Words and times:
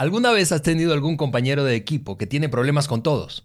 ¿Alguna 0.00 0.30
vez 0.30 0.52
has 0.52 0.62
tenido 0.62 0.92
algún 0.92 1.16
compañero 1.16 1.64
de 1.64 1.74
equipo 1.74 2.16
que 2.16 2.28
tiene 2.28 2.48
problemas 2.48 2.86
con 2.86 3.02
todos? 3.02 3.42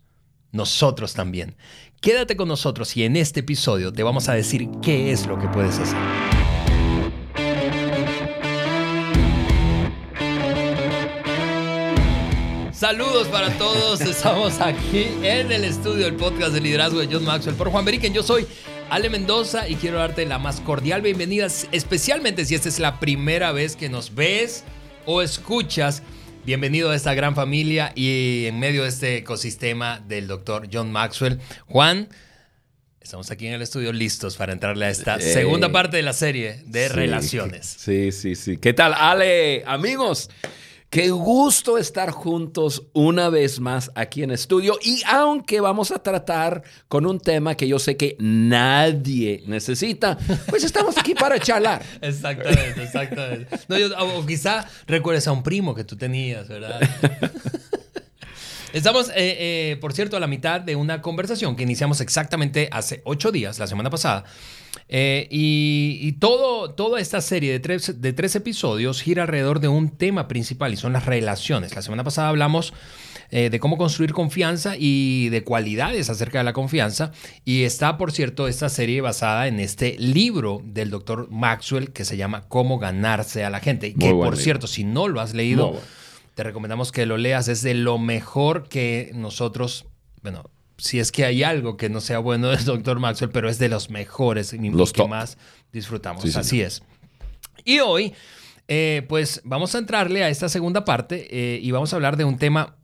Nosotros 0.52 1.16
también. 1.16 1.56
Quédate 2.00 2.36
con 2.38 2.48
nosotros 2.48 2.96
y 2.96 3.06
en 3.06 3.16
este 3.16 3.40
episodio 3.40 3.92
te 3.92 4.04
vamos 4.04 4.30
a 4.30 4.36
decir 4.36 4.70
qué 4.80 5.12
es 5.12 5.26
lo 5.26 5.40
que 5.40 5.48
puedes 5.48 5.80
hacer. 5.80 5.98
Saludos 12.72 13.30
para 13.30 13.50
todos, 13.58 14.02
estamos 14.02 14.62
aquí 14.62 15.08
en 15.24 15.52
el 15.52 15.64
estudio 15.64 16.06
del 16.06 16.16
podcast 16.16 16.54
de 16.54 16.62
liderazgo 16.62 17.00
de 17.00 17.08
John 17.12 17.26
Maxwell 17.26 17.56
por 17.56 17.72
Juan 17.72 17.84
Beriken. 17.84 18.14
Yo 18.14 18.22
soy 18.22 18.46
Ale 18.92 19.10
Mendoza 19.10 19.68
y 19.68 19.74
quiero 19.74 19.98
darte 19.98 20.24
la 20.28 20.38
más 20.38 20.60
cordial 20.60 21.02
bienvenida, 21.02 21.48
especialmente 21.72 22.46
si 22.46 22.54
esta 22.54 22.70
es 22.70 22.78
la 22.78 23.00
primera 23.00 23.52
vez 23.54 23.76
que 23.76 23.90
nos 23.90 24.14
ves 24.14 24.66
o 25.08 25.24
escuchas 25.24 26.04
Bienvenido 26.46 26.92
a 26.92 26.96
esta 26.96 27.14
gran 27.14 27.36
familia 27.36 27.94
y 27.96 28.48
en 28.48 28.60
medio 28.60 28.84
de 28.84 28.90
este 28.90 29.16
ecosistema 29.16 30.04
del 30.06 30.28
doctor 30.28 30.68
John 30.72 30.92
Maxwell. 30.92 31.40
Juan, 31.68 32.10
estamos 33.00 33.32
aquí 33.32 33.48
en 33.48 33.54
el 33.54 33.62
estudio 33.62 33.94
listos 33.94 34.36
para 34.36 34.52
entrarle 34.52 34.88
a 34.88 34.90
esta 34.90 35.22
segunda 35.22 35.72
parte 35.72 35.96
de 35.96 36.04
la 36.04 36.12
serie 36.12 36.62
de 36.66 36.90
relaciones. 36.90 37.66
Sí, 37.66 38.12
sí, 38.12 38.36
sí. 38.36 38.58
¿Qué 38.58 38.74
tal, 38.74 38.94
Ale? 38.94 39.64
Amigos. 39.66 40.30
Qué 40.94 41.10
gusto 41.10 41.80
estar 41.80 42.12
juntos 42.12 42.84
una 42.94 43.30
vez 43.30 43.60
más 43.60 43.90
aquí 43.96 44.22
en 44.22 44.30
estudio 44.30 44.78
y 44.80 45.02
aunque 45.08 45.60
vamos 45.60 45.90
a 45.90 45.98
tratar 45.98 46.62
con 46.88 47.08
un 47.08 47.20
tema 47.20 47.56
que 47.56 47.68
yo 47.68 47.80
sé 47.80 47.98
que 47.98 48.16
nadie 48.20 49.42
necesita, 49.48 50.20
pues 50.48 50.64
estamos 50.64 50.96
aquí 50.96 51.16
para 51.16 51.40
charlar. 51.40 51.82
Exactamente, 52.02 52.84
exactamente. 52.84 53.48
o 53.98 54.24
quizá 54.24 54.70
recuerdes 54.86 55.28
a 55.28 55.32
un 55.32 55.42
primo 55.42 55.74
que 55.74 55.84
tú 55.84 55.96
tenías, 55.96 56.48
¿verdad? 56.48 56.80
Estamos, 58.74 59.10
eh, 59.10 59.14
eh, 59.16 59.78
por 59.80 59.94
cierto, 59.94 60.18
a 60.18 60.20
la 60.20 60.28
mitad 60.28 60.60
de 60.60 60.76
una 60.76 61.02
conversación 61.02 61.56
que 61.56 61.64
iniciamos 61.64 62.02
exactamente 62.02 62.70
hace 62.72 63.02
ocho 63.06 63.32
días, 63.32 63.60
la 63.60 63.68
semana 63.68 63.92
pasada, 63.92 64.26
eh, 64.90 65.28
y, 65.30 66.14
todo, 66.14 66.72
toda 66.72 67.00
esta 67.00 67.22
serie 67.22 67.52
de 67.52 67.60
tres, 67.60 68.02
de 68.02 68.14
tres 68.14 68.36
episodios 68.36 69.02
gira 69.02 69.24
alrededor 69.24 69.60
de 69.60 69.68
un 69.68 69.90
tema 69.90 70.28
principal 70.28 70.74
y 70.74 70.78
son 70.78 70.94
las 70.94 71.06
relaciones. 71.06 71.76
La 71.76 71.82
semana 71.82 72.04
pasada 72.04 72.30
hablamos 72.30 72.74
eh, 73.30 73.50
de 73.50 73.60
cómo 73.60 73.78
construir 73.78 74.14
confianza 74.14 74.76
y 74.78 75.30
de 75.30 75.44
cualidades 75.44 76.10
acerca 76.10 76.40
de 76.40 76.44
la 76.44 76.54
confianza. 76.54 77.12
Y 77.46 77.64
está, 77.64 77.98
por 77.98 78.12
cierto, 78.12 78.48
esta 78.48 78.70
serie 78.70 79.02
basada 79.02 79.48
en 79.48 79.60
este 79.60 79.96
libro 79.98 80.62
del 80.64 80.90
doctor 80.90 81.30
Maxwell 81.30 81.92
que 81.92 82.06
se 82.06 82.18
llama 82.18 82.48
Cómo 82.48 82.80
ganarse 82.80 83.44
a 83.44 83.50
la 83.50 83.60
gente. 83.60 83.88
Y 83.88 83.94
que, 83.94 84.12
por 84.12 84.38
cierto, 84.38 84.68
si 84.68 84.84
no 84.84 85.08
lo 85.08 85.22
has 85.22 85.34
leído, 85.34 85.80
te 86.36 86.44
recomendamos 86.44 86.92
que 86.92 87.06
lo 87.06 87.18
leas. 87.18 87.48
Es 87.48 87.62
de 87.62 87.74
lo 87.74 87.98
mejor 87.98 88.68
que 88.68 89.12
nosotros, 89.14 89.86
bueno, 90.22 90.50
si 90.78 91.00
es 91.00 91.12
que 91.12 91.26
hay 91.26 91.44
algo 91.44 91.78
que 91.78 91.90
no 91.90 92.02
sea 92.02 92.20
bueno 92.20 92.50
del 92.50 92.66
Dr. 92.66 93.00
Maxwell, 93.00 93.32
pero 93.32 93.50
es 93.50 93.60
de 93.60 93.70
los 93.70 93.90
mejores 93.90 94.54
y 94.54 94.70
los 94.70 94.94
que 94.94 95.08
más 95.08 95.38
disfrutamos. 95.72 96.36
Así 96.36 96.62
es. 96.62 96.84
Y 97.64 97.80
hoy, 97.80 98.14
eh, 98.68 99.06
pues 99.08 99.42
vamos 99.44 99.76
a 99.76 99.78
entrarle 99.78 100.24
a 100.24 100.30
esta 100.30 100.50
segunda 100.50 100.86
parte 100.86 101.28
eh, 101.32 101.60
y 101.62 101.72
vamos 101.72 101.94
a 101.94 101.96
hablar 101.96 102.18
de 102.18 102.26
un 102.26 102.38
tema, 102.38 102.76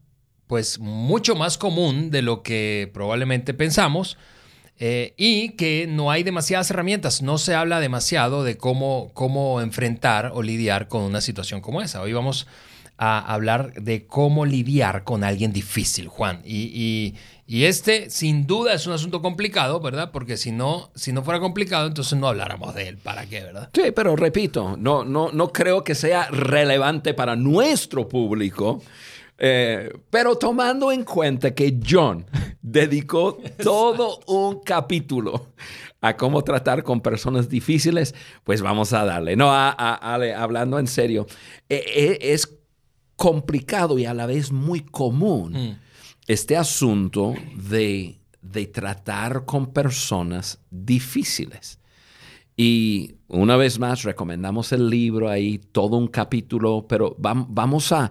pues 0.46 0.78
mucho 0.78 1.34
más 1.34 1.58
común 1.58 2.10
de 2.10 2.22
lo 2.22 2.42
que 2.42 2.90
probablemente 2.92 3.54
pensamos. 3.54 4.16
Eh, 4.82 5.12
y 5.18 5.50
que 5.56 5.86
no 5.86 6.10
hay 6.10 6.22
demasiadas 6.22 6.70
herramientas, 6.70 7.20
no 7.20 7.36
se 7.36 7.54
habla 7.54 7.80
demasiado 7.80 8.44
de 8.44 8.56
cómo, 8.56 9.10
cómo 9.12 9.60
enfrentar 9.60 10.30
o 10.32 10.42
lidiar 10.42 10.88
con 10.88 11.02
una 11.02 11.20
situación 11.20 11.60
como 11.60 11.82
esa. 11.82 12.00
Hoy 12.00 12.14
vamos 12.14 12.46
a 13.02 13.32
hablar 13.32 13.72
de 13.72 14.06
cómo 14.06 14.44
lidiar 14.44 15.04
con 15.04 15.24
alguien 15.24 15.54
difícil, 15.54 16.06
Juan. 16.08 16.42
Y, 16.44 17.14
este, 17.48 18.10
sin 18.10 18.46
duda, 18.46 18.74
es 18.74 18.86
un 18.86 18.92
asunto 18.92 19.22
complicado, 19.22 19.80
¿verdad? 19.80 20.10
Porque 20.12 20.36
si 20.36 20.52
no, 20.52 20.90
si 20.94 21.10
no 21.10 21.22
fuera 21.22 21.40
complicado, 21.40 21.86
entonces 21.86 22.18
no 22.18 22.28
habláramos 22.28 22.74
de 22.74 22.88
él. 22.88 22.98
¿Para 22.98 23.24
qué, 23.24 23.42
verdad? 23.42 23.70
Sí, 23.72 23.84
pero 23.96 24.14
repito, 24.16 24.76
no, 24.76 25.02
no, 25.02 25.32
no 25.32 25.50
creo 25.50 25.82
que 25.82 25.94
sea 25.94 26.28
relevante 26.30 27.14
para 27.14 27.36
nuestro 27.36 28.06
público. 28.06 28.82
Eh, 29.38 29.90
pero 30.10 30.36
tomando 30.36 30.92
en 30.92 31.02
cuenta 31.02 31.54
que 31.54 31.80
John 31.88 32.26
dedicó 32.60 33.38
todo 33.62 34.20
un 34.26 34.60
capítulo 34.60 35.46
a 36.02 36.18
cómo 36.18 36.44
tratar 36.44 36.82
con 36.82 37.00
personas 37.00 37.48
difíciles, 37.48 38.14
pues 38.44 38.60
vamos 38.60 38.92
a 38.92 39.06
darle. 39.06 39.36
No, 39.36 39.50
hablando 39.50 40.78
en 40.78 40.86
serio, 40.86 41.26
eh, 41.70 41.82
eh, 41.86 42.18
es 42.20 42.59
complicado 43.20 43.98
y 43.98 44.06
a 44.06 44.14
la 44.14 44.24
vez 44.24 44.50
muy 44.50 44.80
común 44.80 45.52
mm. 45.52 45.78
este 46.26 46.56
asunto 46.56 47.34
de, 47.54 48.18
tratar 48.72 49.44
con 49.44 49.74
personas 49.74 50.58
difíciles. 50.70 51.78
Y 52.56 53.16
una 53.28 53.58
vez 53.58 53.78
más, 53.78 54.04
recomendamos 54.04 54.72
el 54.72 54.88
libro 54.88 55.28
ahí, 55.28 55.58
todo 55.58 55.98
un 55.98 56.08
capítulo, 56.08 56.86
pero 56.88 57.14
vamos 57.18 57.92
a, 57.92 58.10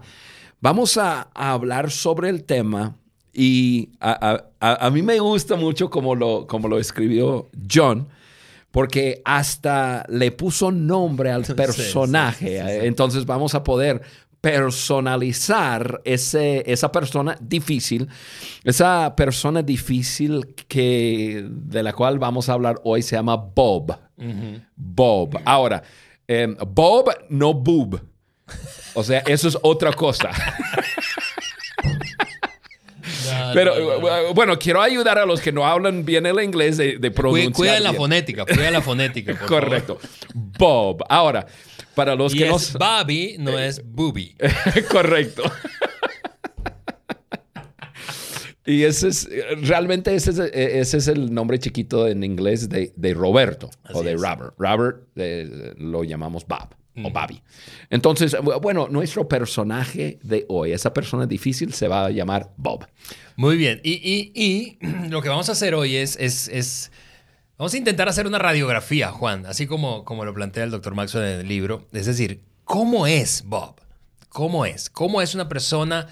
vamos 0.60 0.96
a, 0.96 1.22
hablar 1.34 1.90
sobre 1.90 2.28
el 2.28 2.44
tema. 2.44 2.96
Y 3.32 3.88
a, 3.98 4.90
mí 4.92 5.02
me 5.02 5.18
gusta 5.18 5.56
mucho 5.56 5.90
como 5.90 6.14
lo, 6.14 6.46
como 6.46 6.68
lo 6.68 6.78
escribió 6.78 7.50
John, 7.68 8.06
porque 8.70 9.22
hasta 9.24 10.06
le 10.08 10.30
puso 10.30 10.70
nombre 10.70 11.32
al 11.32 11.44
personaje. 11.56 12.86
Entonces 12.86 13.26
vamos 13.26 13.56
a 13.56 13.64
poder 13.64 14.02
personalizar 14.40 16.00
ese, 16.04 16.62
esa 16.70 16.90
persona 16.90 17.36
difícil, 17.40 18.08
esa 18.64 19.14
persona 19.16 19.62
difícil 19.62 20.54
que, 20.68 21.44
de 21.46 21.82
la 21.82 21.92
cual 21.92 22.18
vamos 22.18 22.48
a 22.48 22.54
hablar 22.54 22.80
hoy 22.84 23.02
se 23.02 23.16
llama 23.16 23.36
Bob. 23.36 23.98
Bob. 24.76 25.40
Ahora, 25.44 25.82
em, 26.26 26.56
Bob, 26.68 27.10
no 27.28 27.54
Boob. 27.54 28.00
O 28.94 29.04
sea, 29.04 29.20
eso 29.20 29.48
es 29.48 29.58
otra 29.62 29.92
cosa. 29.92 30.30
Pero 33.54 34.34
bueno, 34.34 34.58
quiero 34.58 34.80
ayudar 34.80 35.18
a 35.18 35.26
los 35.26 35.40
que 35.40 35.52
no 35.52 35.66
hablan 35.66 36.04
bien 36.04 36.26
el 36.26 36.40
inglés 36.42 36.76
de, 36.76 36.98
de 36.98 37.10
pronunciar. 37.10 37.52
Cuida 37.52 37.80
la 37.80 37.92
fonética, 37.92 38.44
cuida 38.44 38.70
la 38.70 38.80
fonética. 38.80 39.36
Correcto. 39.38 39.98
Bob. 40.34 41.04
Ahora, 41.08 41.46
para 42.00 42.14
los 42.14 42.32
que 42.32 42.48
es 42.48 42.72
no. 42.72 42.78
Bobby, 42.78 43.36
no 43.38 43.58
es 43.58 43.82
Booby. 43.84 44.34
Correcto. 44.90 45.42
Y 48.64 48.84
ese 48.84 49.08
es, 49.08 49.28
realmente 49.60 50.14
ese 50.14 50.30
es, 50.30 50.38
ese 50.38 50.96
es, 50.96 51.08
el 51.08 51.34
nombre 51.34 51.58
chiquito 51.58 52.08
en 52.08 52.24
inglés 52.24 52.70
de, 52.70 52.94
de 52.96 53.12
Roberto 53.12 53.68
o 53.92 54.02
de 54.02 54.16
Robert. 54.16 54.54
Robert 54.56 55.08
eh, 55.16 55.74
lo 55.76 56.02
llamamos 56.02 56.46
Bob 56.46 56.74
o 57.04 57.10
Bobby. 57.10 57.42
Entonces, 57.90 58.34
bueno, 58.62 58.88
nuestro 58.88 59.28
personaje 59.28 60.18
de 60.22 60.46
hoy, 60.48 60.72
esa 60.72 60.94
persona 60.94 61.26
difícil, 61.26 61.74
se 61.74 61.86
va 61.86 62.06
a 62.06 62.10
llamar 62.10 62.54
Bob. 62.56 62.86
Muy 63.36 63.58
bien. 63.58 63.78
Y, 63.84 63.92
y, 63.92 64.32
y 64.34 64.78
lo 65.10 65.20
que 65.20 65.28
vamos 65.28 65.50
a 65.50 65.52
hacer 65.52 65.74
hoy 65.74 65.96
es, 65.96 66.16
es, 66.16 66.90
Vamos 67.60 67.74
a 67.74 67.76
intentar 67.76 68.08
hacer 68.08 68.26
una 68.26 68.38
radiografía, 68.38 69.12
Juan, 69.12 69.44
así 69.44 69.66
como, 69.66 70.02
como 70.06 70.24
lo 70.24 70.32
plantea 70.32 70.64
el 70.64 70.70
doctor 70.70 70.94
Maxwell 70.94 71.26
en 71.26 71.40
el 71.40 71.46
libro. 71.46 71.86
Es 71.92 72.06
decir, 72.06 72.40
¿cómo 72.64 73.06
es 73.06 73.44
Bob? 73.44 73.74
¿Cómo 74.30 74.64
es? 74.64 74.88
¿Cómo 74.88 75.20
es 75.20 75.34
una 75.34 75.46
persona, 75.46 76.06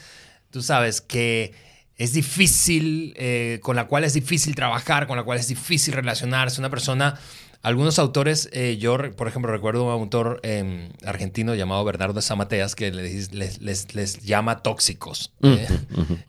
tú 0.51 0.61
sabes, 0.61 1.01
que 1.01 1.55
es 1.97 2.13
difícil, 2.13 3.15
eh, 3.17 3.61
con 3.63 3.77
la 3.77 3.87
cual 3.87 4.05
es 4.05 4.13
difícil 4.13 4.55
trabajar, 4.55 5.07
con 5.07 5.17
la 5.17 5.23
cual 5.23 5.39
es 5.39 5.49
difícil 5.49 5.95
relacionarse? 5.95 6.61
Una 6.61 6.69
persona 6.69 7.19
algunos 7.63 7.99
autores, 7.99 8.51
eh, 8.53 8.77
yo 8.79 8.99
por 9.17 9.27
ejemplo 9.27 9.51
recuerdo 9.51 9.87
un 9.87 9.91
autor 9.91 10.41
em, 10.43 10.91
argentino 11.03 11.55
llamado 11.55 11.83
Bernardo 11.83 12.21
Zamateas 12.21 12.75
que 12.75 12.91
les, 12.91 13.33
les, 13.33 14.19
llama 14.23 14.63
tóxicos, 14.63 15.33
mm, 15.41 15.47
eh, 15.47 15.67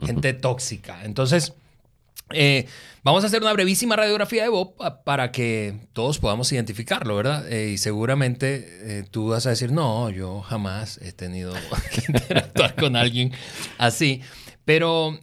gente 0.05 0.31
tóxica. 0.31 1.03
Entonces, 1.03 1.55
eh, 2.31 2.67
vamos 3.03 3.23
a 3.23 3.27
hacer 3.27 3.41
una 3.41 3.53
brevísima 3.53 3.95
radiografía 3.95 4.43
de 4.43 4.49
Bob 4.49 4.75
para 5.03 5.31
que 5.31 5.75
todos 5.93 6.19
podamos 6.19 6.51
identificarlo, 6.51 7.15
¿verdad? 7.15 7.49
y 7.49 7.77
seguramente 7.77 9.05
tú 9.11 9.29
vas 9.29 9.45
a 9.45 9.51
decir, 9.51 9.71
no, 9.71 10.09
yo 10.09 10.41
jamás 10.41 10.99
he 11.01 11.11
tenido 11.11 11.53
que 11.93 12.03
interactuar 12.07 12.75
con 12.75 12.95
alguien 12.95 13.31
así. 13.77 14.21
Pero 14.65 15.19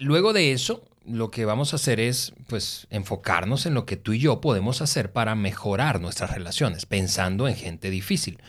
luego 0.00 0.32
de 0.32 0.52
eso, 0.52 0.88
lo 1.08 1.30
que 1.30 1.44
vamos 1.44 1.72
a 1.72 1.76
hacer 1.76 2.00
es 2.00 2.34
pues 2.46 2.86
enfocarnos 2.90 3.66
en 3.66 3.74
lo 3.74 3.86
que 3.86 3.96
tú 3.96 4.12
y 4.12 4.20
yo 4.20 4.40
podemos 4.40 4.82
hacer 4.82 5.12
para 5.12 5.34
mejorar 5.34 6.00
nuestras 6.00 6.30
relaciones, 6.30 6.86
pensando 6.86 7.48
en 7.48 7.56
gente 7.56 7.90
difícil. 7.90 8.40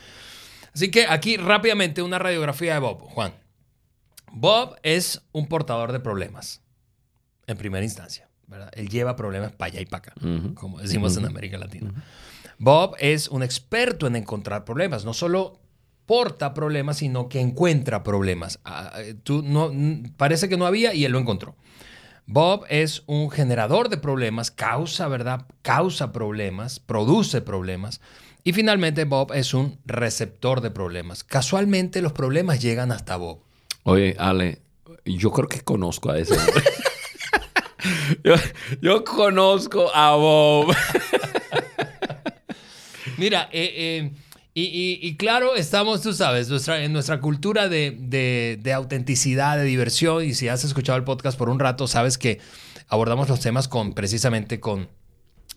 Así 0.74 0.90
que 0.90 1.06
aquí 1.06 1.36
rápidamente 1.36 2.02
una 2.02 2.18
radiografía 2.18 2.74
de 2.74 2.80
Bob, 2.80 3.00
Juan. 3.00 3.34
Bob 4.32 4.76
es 4.82 5.22
un 5.32 5.48
portador 5.48 5.92
de 5.92 6.00
problemas, 6.00 6.62
en 7.50 7.58
primera 7.58 7.84
instancia. 7.84 8.28
¿verdad? 8.46 8.70
Él 8.74 8.88
lleva 8.88 9.14
problemas 9.14 9.52
para 9.52 9.72
allá 9.72 9.80
y 9.80 9.86
para 9.86 9.98
acá, 9.98 10.14
como 10.54 10.80
decimos 10.80 11.16
en 11.16 11.24
América 11.24 11.56
Latina. 11.56 11.92
Bob 12.58 12.96
es 12.98 13.28
un 13.28 13.42
experto 13.42 14.08
en 14.08 14.16
encontrar 14.16 14.64
problemas, 14.64 15.04
no 15.04 15.14
solo 15.14 15.60
soporta 16.10 16.54
problemas, 16.54 16.96
sino 16.96 17.28
que 17.28 17.38
encuentra 17.38 18.02
problemas. 18.02 18.58
Ah, 18.64 18.90
eh, 18.98 19.14
tú 19.22 19.42
no, 19.44 19.70
parece 20.16 20.48
que 20.48 20.56
no 20.56 20.66
había 20.66 20.92
y 20.92 21.04
él 21.04 21.12
lo 21.12 21.20
encontró. 21.20 21.54
Bob 22.26 22.64
es 22.68 23.04
un 23.06 23.30
generador 23.30 23.88
de 23.90 23.96
problemas, 23.96 24.50
causa, 24.50 25.06
¿verdad? 25.06 25.46
Causa 25.62 26.10
problemas, 26.10 26.80
produce 26.80 27.42
problemas. 27.42 28.00
Y 28.42 28.52
finalmente 28.52 29.04
Bob 29.04 29.32
es 29.34 29.54
un 29.54 29.78
receptor 29.84 30.60
de 30.60 30.72
problemas. 30.72 31.22
Casualmente 31.22 32.02
los 32.02 32.12
problemas 32.12 32.60
llegan 32.60 32.90
hasta 32.90 33.16
Bob. 33.16 33.42
Oye, 33.84 34.16
Ale, 34.18 34.62
yo 35.04 35.30
creo 35.30 35.48
que 35.48 35.60
conozco 35.60 36.10
a 36.10 36.18
ese 36.18 36.34
yo, 38.80 39.04
conozco 39.04 39.94
a 39.94 40.16
Bob. 40.16 40.74
Mira, 43.18 43.48
eh, 43.52 43.72
eh, 43.76 44.12
y, 44.54 45.16
claro, 45.16 45.56
estamos, 45.56 46.02
tú 46.02 46.12
sabes, 46.12 46.48
nuestra, 46.48 46.82
en 46.82 46.92
nuestra 46.92 47.20
cultura 47.20 47.68
de, 47.68 48.58
de, 48.60 48.72
autenticidad, 48.72 49.56
de 49.56 49.64
diversión, 49.64 50.24
y 50.24 50.34
si 50.34 50.48
has 50.48 50.64
escuchado 50.64 50.98
el 50.98 51.04
podcast 51.04 51.38
por 51.38 51.48
un 51.48 51.58
rato, 51.58 51.86
sabes 51.86 52.18
que 52.18 52.40
abordamos 52.88 53.28
los 53.28 53.40
temas 53.40 53.68
con 53.68 53.94
precisamente 53.94 54.60
con, 54.60 54.88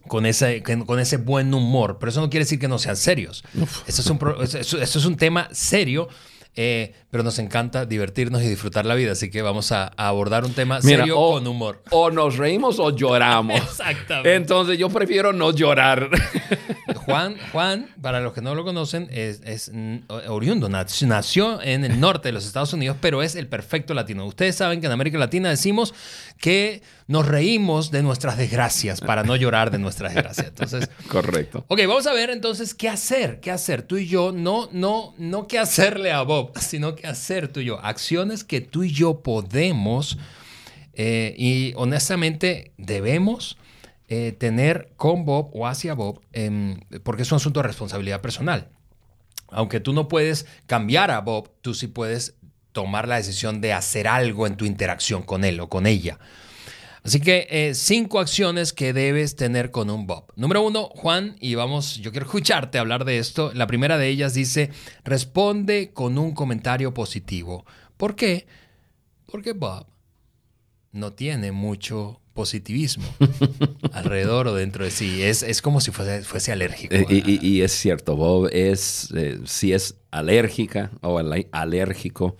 con 0.07 0.25
ese, 0.25 0.63
con 0.63 0.99
ese 0.99 1.17
buen 1.17 1.53
humor, 1.53 1.97
pero 1.99 2.11
eso 2.11 2.21
no 2.21 2.29
quiere 2.29 2.45
decir 2.45 2.59
que 2.59 2.67
no 2.67 2.77
sean 2.77 2.95
serios. 2.95 3.43
Esto 3.87 4.01
es, 4.01 4.09
un, 4.09 4.19
esto 4.41 4.81
es 4.81 5.05
un 5.05 5.17
tema 5.17 5.49
serio 5.51 6.07
eh, 6.55 6.93
pero 7.09 7.23
nos 7.23 7.39
encanta 7.39 7.85
divertirnos 7.85 8.43
y 8.43 8.47
disfrutar 8.47 8.85
la 8.85 8.93
vida, 8.93 9.13
así 9.13 9.31
que 9.31 9.41
vamos 9.41 9.71
a, 9.71 9.87
abordar 9.97 10.45
un 10.45 10.53
tema 10.53 10.81
serio 10.81 11.15
con 11.15 11.47
humor. 11.47 11.81
O 11.89 12.11
nos 12.11 12.37
reímos 12.37 12.79
o 12.79 12.95
lloramos. 12.95 13.57
Exactamente. 13.63 14.35
Entonces 14.35 14.77
yo 14.77 14.89
prefiero 14.89 15.33
no 15.33 15.51
llorar. 15.51 16.09
Juan, 17.05 17.37
Juan, 17.51 17.89
para 18.01 18.21
los 18.21 18.33
que 18.33 18.41
no 18.41 18.53
lo 18.55 18.63
conocen, 18.63 19.09
es, 19.11 19.41
es 19.43 19.71
oriundo, 20.27 20.69
nació 20.69 21.61
en 21.61 21.85
el 21.85 21.99
norte 21.99 22.29
de 22.29 22.33
los 22.33 22.45
Estados 22.45 22.71
Unidos, 22.73 22.97
pero 23.01 23.23
es 23.23 23.35
el 23.35 23.47
perfecto 23.47 23.93
latino. 23.93 24.25
Ustedes 24.25 24.55
saben 24.55 24.79
que 24.79 24.85
en 24.85 24.91
América 24.91 25.17
Latina 25.17 25.49
decimos 25.49 25.93
que 26.39 26.81
nos 27.07 27.27
reímos 27.27 27.91
de 27.91 28.03
nuestras 28.03 28.37
desgracias 28.37 29.01
para 29.01 29.23
no 29.23 29.35
llorar 29.35 29.71
de 29.71 29.79
nuestras 29.79 30.13
desgracias. 30.13 30.47
Entonces, 30.47 30.89
correcto. 31.07 31.65
Ok, 31.67 31.79
vamos 31.87 32.07
a 32.07 32.13
ver 32.13 32.29
entonces 32.29 32.73
qué 32.73 32.89
hacer, 32.89 33.39
qué 33.39 33.51
hacer 33.51 33.83
tú 33.83 33.97
y 33.97 34.07
yo, 34.07 34.31
no, 34.31 34.69
no, 34.71 35.13
no 35.17 35.47
qué 35.47 35.59
hacerle 35.59 36.11
a 36.11 36.21
Bob, 36.21 36.57
sino 36.59 36.95
qué 36.95 37.07
hacer 37.07 37.47
tú 37.47 37.59
y 37.59 37.65
yo, 37.65 37.79
acciones 37.79 38.43
que 38.43 38.61
tú 38.61 38.83
y 38.83 38.91
yo 38.91 39.21
podemos 39.21 40.17
eh, 40.93 41.33
y 41.37 41.73
honestamente 41.75 42.73
debemos 42.77 43.57
eh, 44.09 44.31
tener 44.31 44.91
con 44.95 45.25
Bob 45.25 45.49
o 45.53 45.65
hacia 45.65 45.93
Bob, 45.93 46.21
em, 46.33 46.79
porque 47.03 47.23
es 47.23 47.31
un 47.31 47.37
asunto 47.37 47.61
de 47.61 47.67
responsabilidad 47.67 48.21
personal. 48.21 48.69
Aunque 49.49 49.79
tú 49.79 49.93
no 49.93 50.07
puedes 50.07 50.45
cambiar 50.67 51.11
a 51.11 51.21
Bob, 51.21 51.49
tú 51.61 51.73
sí 51.73 51.87
puedes 51.87 52.35
tomar 52.73 53.07
la 53.07 53.17
decisión 53.17 53.61
de 53.61 53.73
hacer 53.73 54.07
algo 54.07 54.45
en 54.45 54.57
tu 54.57 54.65
interacción 54.65 55.23
con 55.23 55.43
él 55.43 55.59
o 55.59 55.69
con 55.69 55.87
ella. 55.87 56.19
Así 57.03 57.19
que 57.19 57.47
eh, 57.49 57.73
cinco 57.75 58.19
acciones 58.19 58.71
que 58.71 58.93
debes 58.93 59.35
tener 59.35 59.71
con 59.71 59.89
un 59.89 60.07
Bob. 60.07 60.31
Número 60.37 60.61
uno, 60.61 60.85
Juan, 60.95 61.35
y 61.41 61.55
vamos, 61.55 61.97
yo 61.97 62.11
quiero 62.11 62.25
escucharte 62.25 62.79
hablar 62.79 63.03
de 63.03 63.17
esto. 63.17 63.51
La 63.53 63.67
primera 63.67 63.97
de 63.97 64.07
ellas 64.07 64.33
dice, 64.33 64.69
responde 65.03 65.91
con 65.93 66.17
un 66.17 66.33
comentario 66.33 66.93
positivo. 66.93 67.65
¿Por 67.97 68.15
qué? 68.15 68.47
Porque 69.25 69.51
Bob 69.51 69.85
no 70.93 71.11
tiene 71.11 71.51
mucho 71.51 72.21
positivismo 72.33 73.05
alrededor 73.91 74.47
o 74.47 74.55
dentro 74.55 74.85
de 74.85 74.91
sí. 74.91 75.23
Es, 75.23 75.43
es 75.43 75.61
como 75.61 75.81
si 75.81 75.91
fuese, 75.91 76.23
fuese 76.23 76.53
alérgico. 76.53 76.95
Eh, 76.95 77.05
y, 77.09 77.61
es 77.61 77.73
cierto, 77.73 78.15
Bob 78.15 78.49
es, 78.51 79.09
eh, 79.13 79.39
si 79.43 79.73
es 79.73 79.95
alérgica 80.09 80.91
o 81.01 81.19
alérgico 81.51 82.37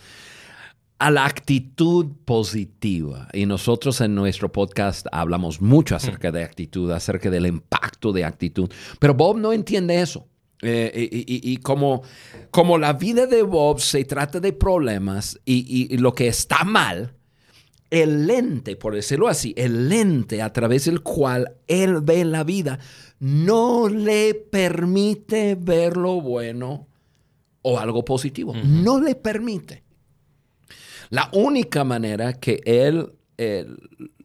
a 1.03 1.11
la 1.11 1.25
actitud 1.25 2.13
positiva. 2.23 3.27
Y 3.33 3.45
nosotros 3.45 3.99
en 3.99 4.15
nuestro 4.15 4.53
podcast 4.53 5.05
hablamos 5.11 5.61
mucho 5.61 5.97
acerca 5.97 6.31
de 6.31 6.45
actitud, 6.45 6.89
acerca 6.91 7.29
del 7.29 7.45
impacto 7.45 8.13
de 8.13 8.23
actitud. 8.23 8.71
Pero 8.99 9.13
Bob 9.13 9.37
no 9.37 9.51
entiende 9.51 9.99
eso. 9.99 10.29
Eh, 10.61 11.09
y, 11.27 11.57
como, 11.57 12.03
como 12.51 12.77
la 12.77 12.93
vida 12.93 13.27
de 13.27 13.43
Bob 13.43 13.81
se 13.81 14.05
trata 14.05 14.39
de 14.39 14.53
problemas 14.53 15.37
y, 15.43 15.97
lo 15.97 16.13
que 16.13 16.29
está 16.29 16.63
mal, 16.63 17.13
el 17.89 18.25
lente, 18.25 18.77
por 18.77 18.95
decirlo 18.95 19.27
así, 19.27 19.53
el 19.57 19.89
lente 19.89 20.41
a 20.41 20.53
través 20.53 20.85
del 20.85 21.01
cual 21.01 21.57
él 21.67 21.99
ve 21.99 22.23
la 22.23 22.45
vida, 22.45 22.79
no 23.19 23.89
le 23.89 24.35
permite 24.35 25.57
ver 25.59 25.97
lo 25.97 26.21
bueno 26.21 26.87
o 27.61 27.77
algo 27.77 28.05
positivo. 28.05 28.53
No 28.53 29.01
le 29.01 29.15
permite. 29.15 29.82
La 31.13 31.29
única 31.31 31.83
manera 31.83 32.33
que 32.33 32.59
él, 32.65 33.13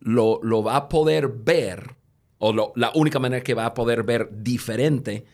lo, 0.01 0.63
va 0.63 0.77
a 0.77 0.89
poder 0.89 1.29
ver, 1.29 1.97
o 2.39 2.73
la 2.75 2.93
única 2.95 3.19
manera 3.19 3.43
que 3.43 3.53
va 3.53 3.67
a 3.67 3.75
poder 3.75 4.05
ver 4.05 4.31
diferente 4.33 5.27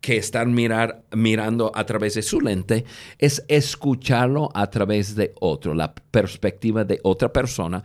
que 0.00 0.16
estar 0.16 0.48
mirar, 0.48 1.04
mirando 1.12 1.70
a 1.72 1.86
través 1.86 2.14
de 2.14 2.22
su 2.22 2.40
lente, 2.40 2.84
es 3.18 3.44
escucharlo 3.46 4.50
a 4.52 4.68
través 4.68 5.14
de 5.14 5.32
otro, 5.38 5.74
la 5.74 5.94
perspectiva 5.94 6.84
de 6.84 6.98
otra 7.04 7.32
persona, 7.32 7.84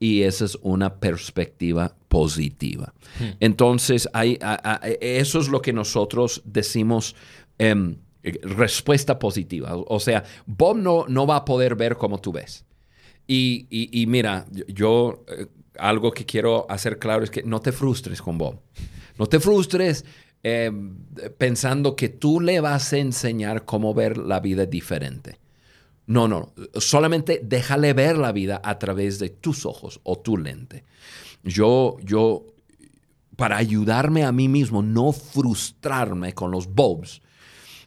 y 0.00 0.22
esa 0.22 0.46
es 0.46 0.56
una 0.62 0.94
perspectiva 0.94 1.94
positiva. 2.08 2.94
Hmm. 3.20 3.36
Entonces, 3.40 4.08
hay, 4.14 4.38
eso 5.02 5.40
es 5.40 5.48
lo 5.48 5.60
que 5.60 5.74
nosotros 5.74 6.40
decimos. 6.46 7.16
Em, 7.58 7.92
eh, 7.92 7.96
respuesta 8.22 9.18
positiva. 9.18 9.74
O 9.74 10.00
sea, 10.00 10.24
Bob 10.46 10.76
no, 10.76 11.06
no 11.08 11.26
va 11.26 11.36
a 11.36 11.44
poder 11.44 11.74
ver 11.74 11.96
como 11.96 12.20
tú 12.20 12.32
ves. 12.32 12.64
Y, 13.26 14.04
mira, 14.08 14.46
yo 14.68 15.24
eh, 15.28 15.46
algo 15.78 16.12
que 16.12 16.26
quiero 16.26 16.66
hacer 16.68 16.98
claro 16.98 17.24
es 17.24 17.30
que 17.30 17.42
no 17.42 17.60
te 17.60 17.72
frustres 17.72 18.20
con 18.20 18.36
Bob. 18.38 18.60
No 19.18 19.26
te 19.26 19.40
frustres 19.40 20.04
em, 20.42 20.96
pensando 21.38 21.96
que 21.96 22.08
tú 22.08 22.40
le 22.40 22.60
vas 22.60 22.92
a 22.92 22.98
enseñar 22.98 23.64
cómo 23.64 23.94
ver 23.94 24.18
la 24.18 24.40
vida 24.40 24.66
diferente. 24.66 25.38
No, 26.06 26.28
no, 26.28 26.52
solamente 26.74 27.40
déjale 27.42 27.92
ver 27.92 28.18
la 28.18 28.32
vida 28.32 28.60
a 28.64 28.78
través 28.78 29.18
de 29.18 29.30
tus 29.30 29.64
ojos 29.64 30.00
o 30.02 30.18
tu 30.18 30.36
lente. 30.36 30.84
Yo, 31.44 31.96
yo, 32.02 32.46
para 33.36 33.56
ayudarme 33.56 34.24
a 34.24 34.32
mí 34.32 34.48
mismo, 34.48 34.82
no 34.82 35.12
frustrarme 35.12 36.34
con 36.34 36.50
los 36.50 36.66
Bobs, 36.66 37.22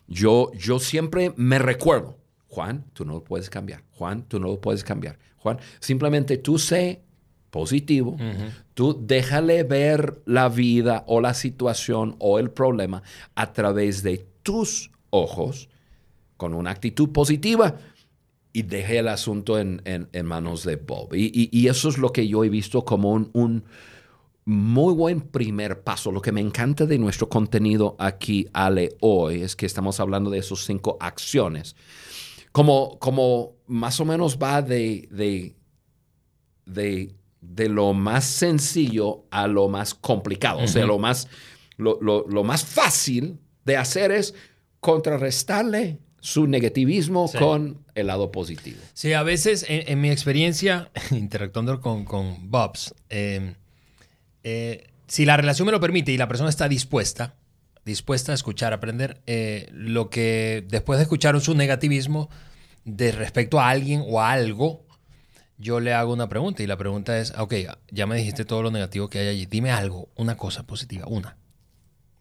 yo, 0.08 0.52
yo 0.54 0.80
siempre 0.80 1.34
me 1.36 1.60
recuerdo, 1.60 2.18
Juan, 2.48 2.86
tú 2.94 3.06
no 3.06 3.14
lo 3.14 3.24
puedes 3.24 3.50
cambiar. 3.50 3.84
Juan, 3.92 4.24
tú 4.28 4.40
no 4.40 4.48
lo 4.48 4.62
puedes 4.62 4.84
cambiar. 4.84 5.18
Juan, 5.38 5.60
simplemente 5.80 6.38
tú 6.38 6.58
sé 6.58 7.02
positivo, 7.50 8.18
tú 8.74 9.00
déjale 9.02 9.64
ver 9.64 10.22
la 10.26 10.50
vida 10.50 11.06
o 11.08 11.22
la 11.22 11.34
situación 11.34 12.18
o 12.20 12.38
el 12.38 12.50
problema 12.52 13.02
a 13.34 13.54
través 13.54 14.04
de 14.04 14.26
tus 14.44 14.92
ojos 15.10 15.70
con 16.36 16.54
una 16.54 16.72
actitud 16.72 17.12
positiva 17.12 17.76
y 18.52 18.64
deje 18.64 19.00
el 19.00 19.08
asunto 19.08 19.58
en, 19.58 19.82
manos 20.26 20.66
de 20.66 20.76
Bob. 20.76 21.14
Y, 21.14 21.68
eso 21.68 21.88
es 21.88 21.98
lo 21.98 22.12
que 22.12 22.28
yo 22.28 22.44
he 22.44 22.50
visto 22.50 22.84
como 22.84 23.12
un 23.12 23.64
muy 24.46 24.94
buen 24.94 25.22
primer 25.22 25.82
paso. 25.82 26.12
Lo 26.12 26.22
que 26.22 26.32
me 26.32 26.40
encanta 26.40 26.86
de 26.86 27.00
nuestro 27.00 27.28
contenido 27.28 27.96
aquí, 28.00 28.48
Ale, 28.54 28.96
hoy, 29.02 29.42
es 29.42 29.56
que 29.56 29.66
estamos 29.66 30.00
hablando 30.00 30.30
de 30.30 30.38
esas 30.38 30.60
cinco 30.60 30.98
acciones. 31.00 31.76
Como, 32.52 33.00
como 33.00 33.56
más 33.68 34.00
o 34.00 34.06
menos 34.06 34.38
va 34.38 34.62
de, 34.62 35.10
de, 36.66 37.16
de, 37.42 37.70
lo 37.70 37.94
más 37.94 38.24
sencillo 38.24 39.26
a 39.32 39.48
lo 39.48 39.68
más 39.68 39.94
complicado. 39.96 40.60
O 40.60 40.68
sea, 40.68 40.86
lo 40.86 41.00
más, 41.00 41.28
lo, 41.78 42.44
más 42.44 42.64
fácil 42.64 43.40
de 43.66 43.78
hacer 43.78 44.12
es 44.12 44.36
contrarrestarle 44.80 46.00
su 46.22 46.48
negativismo 46.48 47.30
con 47.38 47.84
el 47.96 48.08
lado 48.08 48.32
positivo. 48.32 48.78
Sí, 48.94 49.14
a 49.14 49.24
veces 49.24 49.66
en, 49.68 50.00
mi 50.00 50.12
experiencia 50.12 50.92
interactuando 51.12 51.82
con, 51.82 52.06
con 52.06 52.50
Bobs, 52.50 52.94
eh, 53.10 53.56
eh, 54.46 54.92
si 55.08 55.26
la 55.26 55.38
relación 55.38 55.66
me 55.66 55.72
lo 55.72 55.80
permite 55.80 56.12
y 56.12 56.18
la 56.18 56.28
persona 56.28 56.52
está 56.52 56.70
dispuesta, 56.70 57.34
dispuesta 57.84 58.32
a 58.32 58.36
escuchar, 58.36 58.74
aprender, 58.74 59.20
eh, 59.26 59.68
lo 59.74 60.12
que 60.12 60.64
después 60.68 61.00
de 61.00 61.04
escuchar 61.04 61.40
su 61.42 61.56
negativismo 61.56 62.30
de 62.84 63.12
respecto 63.12 63.60
a 63.60 63.70
alguien 63.70 64.04
o 64.06 64.22
a 64.22 64.32
algo, 64.32 64.86
yo 65.58 65.80
le 65.80 65.94
hago 65.94 66.14
una 66.14 66.30
pregunta 66.30 66.62
y 66.62 66.68
la 66.68 66.78
pregunta 66.78 67.18
es, 67.18 67.34
ok, 67.36 67.56
ya 67.90 68.06
me 68.06 68.18
dijiste 68.18 68.46
todo 68.46 68.62
lo 68.62 68.70
negativo 68.70 69.10
que 69.10 69.18
hay 69.18 69.28
allí, 69.30 69.46
dime 69.48 69.72
algo, 69.72 70.10
una 70.16 70.38
cosa 70.38 70.62
positiva, 70.68 71.08
una. 71.08 71.38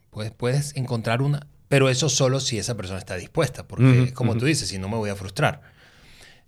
Puedes, 0.09 0.31
puedes 0.31 0.75
encontrar 0.75 1.21
una, 1.21 1.45
pero 1.67 1.89
eso 1.89 2.09
solo 2.09 2.39
si 2.39 2.57
esa 2.57 2.75
persona 2.75 2.97
está 2.97 3.17
dispuesta, 3.17 3.67
porque 3.67 4.13
como 4.13 4.35
tú 4.35 4.45
dices, 4.45 4.69
si 4.69 4.79
no 4.79 4.89
me 4.89 4.97
voy 4.97 5.11
a 5.11 5.15
frustrar. 5.15 5.61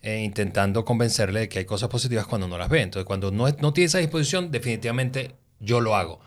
Eh, 0.02 0.22
intentando 0.24 0.86
convencerle 0.86 1.42
de 1.42 1.50
que 1.50 1.60
hay 1.60 1.66
cosas 1.66 1.90
positivas 1.90 2.28
cuando 2.28 2.48
no 2.48 2.58
las 2.58 2.70
ve. 2.70 2.82
Entonces, 2.84 3.06
cuando 3.06 3.32
no, 3.32 3.50
no 3.50 3.74
tiene 3.74 3.88
esa 3.88 3.98
disposición, 3.98 4.52
definitivamente 4.52 5.36
yo 5.60 5.82
lo 5.82 5.96
hago. 5.96 6.20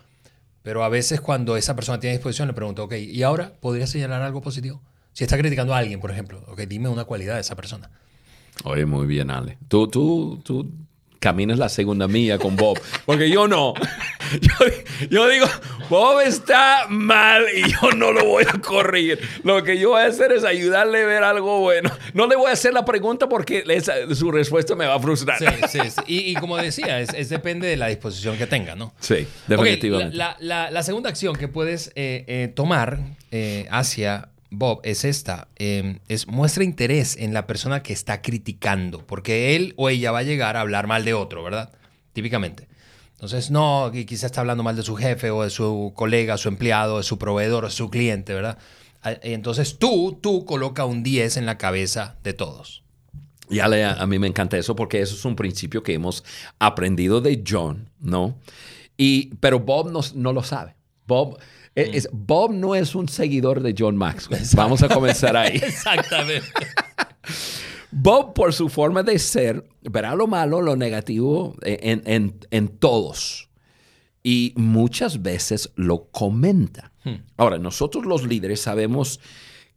Pero 0.62 0.84
a 0.84 0.88
veces 0.88 1.20
cuando 1.20 1.56
esa 1.56 1.74
persona 1.74 2.00
tiene 2.00 2.16
disposición 2.16 2.48
le 2.48 2.54
pregunto, 2.54 2.84
ok, 2.84 2.94
¿y 2.94 3.22
ahora 3.22 3.52
podría 3.60 3.86
señalar 3.86 4.22
algo 4.22 4.40
positivo? 4.42 4.82
Si 5.12 5.24
está 5.24 5.38
criticando 5.38 5.74
a 5.74 5.78
alguien, 5.78 6.00
por 6.00 6.10
ejemplo, 6.10 6.44
ok, 6.48 6.60
dime 6.60 6.88
una 6.88 7.04
cualidad 7.04 7.34
de 7.34 7.40
esa 7.40 7.56
persona. 7.56 7.90
Oye, 8.64 8.84
muy 8.84 9.06
bien, 9.06 9.30
Ale. 9.30 9.58
Tú, 9.68 9.88
tú, 9.88 10.40
tú 10.44 10.70
caminas 11.20 11.58
la 11.58 11.68
segunda 11.68 12.08
milla 12.08 12.38
con 12.38 12.56
Bob, 12.56 12.80
porque 13.04 13.30
yo 13.30 13.46
no. 13.46 13.74
Yo, 15.10 15.28
digo, 15.28 15.46
Bob 15.88 16.20
está 16.20 16.86
mal 16.88 17.44
y 17.52 17.68
yo 17.68 17.90
no 17.96 18.12
lo 18.12 18.24
voy 18.24 18.44
a 18.48 18.60
corregir. 18.60 19.18
Lo 19.42 19.64
que 19.64 19.76
yo 19.76 19.90
voy 19.90 20.02
a 20.02 20.06
hacer 20.06 20.30
es 20.30 20.44
ayudarle 20.44 21.02
a 21.02 21.06
ver 21.06 21.24
algo 21.24 21.58
bueno. 21.58 21.90
No 22.14 22.28
le 22.28 22.36
voy 22.36 22.48
a 22.48 22.52
hacer 22.52 22.72
la 22.72 22.84
pregunta 22.84 23.28
porque 23.28 23.64
su 24.14 24.30
respuesta 24.30 24.76
me 24.76 24.86
va 24.86 24.94
a 24.94 25.00
frustrar. 25.00 25.38
Sí, 25.68 25.78
sí, 25.80 25.80
Y, 26.06 26.34
como 26.34 26.56
decía, 26.58 27.00
es, 27.00 27.28
depende 27.28 27.66
de 27.66 27.76
la 27.76 27.88
disposición 27.88 28.36
que 28.36 28.46
tenga, 28.46 28.76
¿no? 28.76 28.94
Sí, 29.00 29.26
definitivamente. 29.48 30.16
la, 30.16 30.82
segunda 30.84 31.10
acción 31.10 31.34
que 31.34 31.48
puedes 31.48 31.88
eh, 31.96 32.24
eh, 32.28 32.52
tomar 32.54 33.00
eh, 33.32 33.66
hacia 33.70 34.28
Bob, 34.50 34.80
es 34.82 35.04
esta. 35.04 35.48
Em, 35.56 36.00
es 36.08 36.26
muestra 36.26 36.64
interés 36.64 37.16
en 37.16 37.32
la 37.32 37.46
persona 37.46 37.82
que 37.82 37.92
está 37.92 38.20
criticando, 38.20 39.06
porque 39.06 39.56
él 39.56 39.74
o 39.76 39.88
ella 39.88 40.10
va 40.10 40.18
a 40.18 40.22
llegar 40.24 40.56
a 40.56 40.60
hablar 40.60 40.86
mal 40.86 41.04
de 41.04 41.14
otro, 41.14 41.42
¿verdad? 41.42 41.72
Típicamente. 42.12 42.68
Entonces, 43.12 43.50
no, 43.50 43.92
quizá 43.92 44.26
está 44.26 44.40
hablando 44.40 44.62
mal 44.62 44.76
de 44.76 44.82
su 44.82 44.96
jefe 44.96 45.30
o 45.30 45.42
de 45.42 45.50
su 45.50 45.92
colega, 45.94 46.36
su 46.36 46.48
empleado, 46.48 46.98
de 46.98 47.02
su 47.04 47.18
proveedor 47.18 47.64
o 47.64 47.70
su 47.70 47.90
cliente, 47.90 48.34
¿verdad? 48.34 48.58
Entonces 49.02 49.78
tú, 49.78 50.18
tú 50.20 50.44
coloca 50.44 50.84
un 50.84 51.02
10 51.02 51.36
en 51.36 51.46
la 51.46 51.58
cabeza 51.58 52.16
de 52.22 52.32
todos. 52.32 52.82
Y 53.48 53.60
a, 53.60 53.66
a 53.66 54.06
mí 54.06 54.18
me 54.18 54.26
encanta 54.26 54.58
eso 54.58 54.76
porque 54.76 55.00
eso 55.00 55.14
es 55.14 55.24
un 55.24 55.36
principio 55.36 55.82
que 55.82 55.94
hemos 55.94 56.24
aprendido 56.58 57.20
de 57.20 57.42
John, 57.46 57.90
¿no? 58.00 58.38
Y, 58.96 59.34
pero 59.36 59.60
Bob 59.60 59.90
no, 59.90 60.00
no 60.14 60.32
lo 60.32 60.42
sabe. 60.42 60.76
Bob 61.06 61.38
eh. 61.82 62.02
Bob 62.12 62.52
no 62.52 62.74
es 62.74 62.94
un 62.94 63.08
seguidor 63.08 63.62
de 63.62 63.74
John 63.76 63.96
Maxwell. 63.96 64.42
Vamos 64.54 64.82
a 64.82 64.88
comenzar 64.88 65.36
ahí. 65.36 65.56
Exactamente. 65.62 66.46
Bob, 67.90 68.34
por 68.34 68.52
su 68.52 68.68
forma 68.68 69.02
de 69.02 69.18
ser, 69.18 69.64
verá 69.82 70.14
lo 70.14 70.26
malo, 70.26 70.60
lo 70.62 70.76
negativo 70.76 71.56
en, 71.62 72.34
en 72.50 72.68
todos. 72.68 73.48
Y 74.22 74.52
muchas 74.56 75.22
veces 75.22 75.72
lo 75.74 76.10
comenta. 76.10 76.92
Hmm. 77.04 77.16
Ahora, 77.36 77.58
nosotros 77.58 78.04
los 78.04 78.24
líderes 78.24 78.60
sabemos 78.60 79.20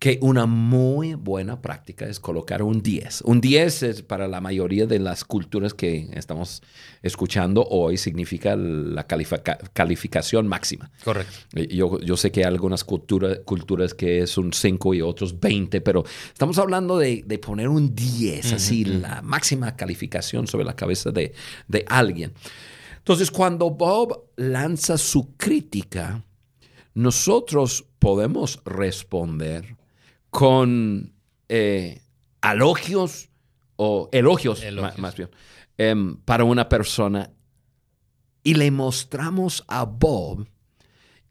que 0.03 0.19
una 0.19 0.47
muy 0.47 1.13
buena 1.13 1.61
práctica 1.61 2.05
es 2.05 2.19
colocar 2.19 2.61
un 2.61 2.81
10. 2.81 3.21
Un 3.21 3.39
10 3.39 3.83
es 3.83 4.01
para 4.01 4.27
la 4.27 4.41
mayoría 4.41 4.85
de 4.85 4.99
las 4.99 5.23
culturas 5.23 5.73
que 5.73 6.09
estamos 6.11 6.61
escuchando 7.01 7.65
hoy 7.69 7.95
significa 7.95 8.57
la 8.57 9.07
calificación 9.07 10.45
máxima. 10.45 10.91
Correcto. 11.05 11.33
Yo, 11.69 12.01
yo 12.01 12.17
sé 12.17 12.33
que 12.33 12.41
hay 12.41 12.47
algunas 12.47 12.83
culturas 12.83 13.93
que 13.93 14.19
es 14.19 14.37
un 14.37 14.51
5 14.51 14.93
y 14.93 15.01
otros 15.01 15.39
20, 15.39 15.79
pero 15.79 16.03
estamos 16.33 16.57
hablando 16.57 16.97
de, 16.97 17.23
poner 17.41 17.69
un 17.69 17.95
10, 17.95 18.51
así, 18.51 18.83
la 18.83 19.21
máxima 19.21 19.77
calificación 19.77 20.47
sobre 20.47 20.65
la 20.65 20.75
cabeza 20.75 21.11
de, 21.11 21.31
de 21.69 21.85
alguien. 21.87 22.33
Entonces, 22.97 23.31
cuando 23.31 23.69
Bob 23.69 24.25
lanza 24.35 24.97
su 24.97 25.37
crítica, 25.37 26.25
nosotros 26.93 27.85
podemos 27.99 28.59
responder 28.65 29.77
con 30.33 31.13
eh, 31.47 32.01
elogios 32.41 33.29
o 33.75 34.09
elogios, 34.11 34.63
Más, 34.97 35.15
bien 35.15 35.29
em, 35.77 36.17
para 36.17 36.43
una 36.43 36.67
persona 36.67 37.29
y 38.43 38.55
le 38.55 38.71
mostramos 38.71 39.63
a 39.67 39.85
Bob 39.85 40.47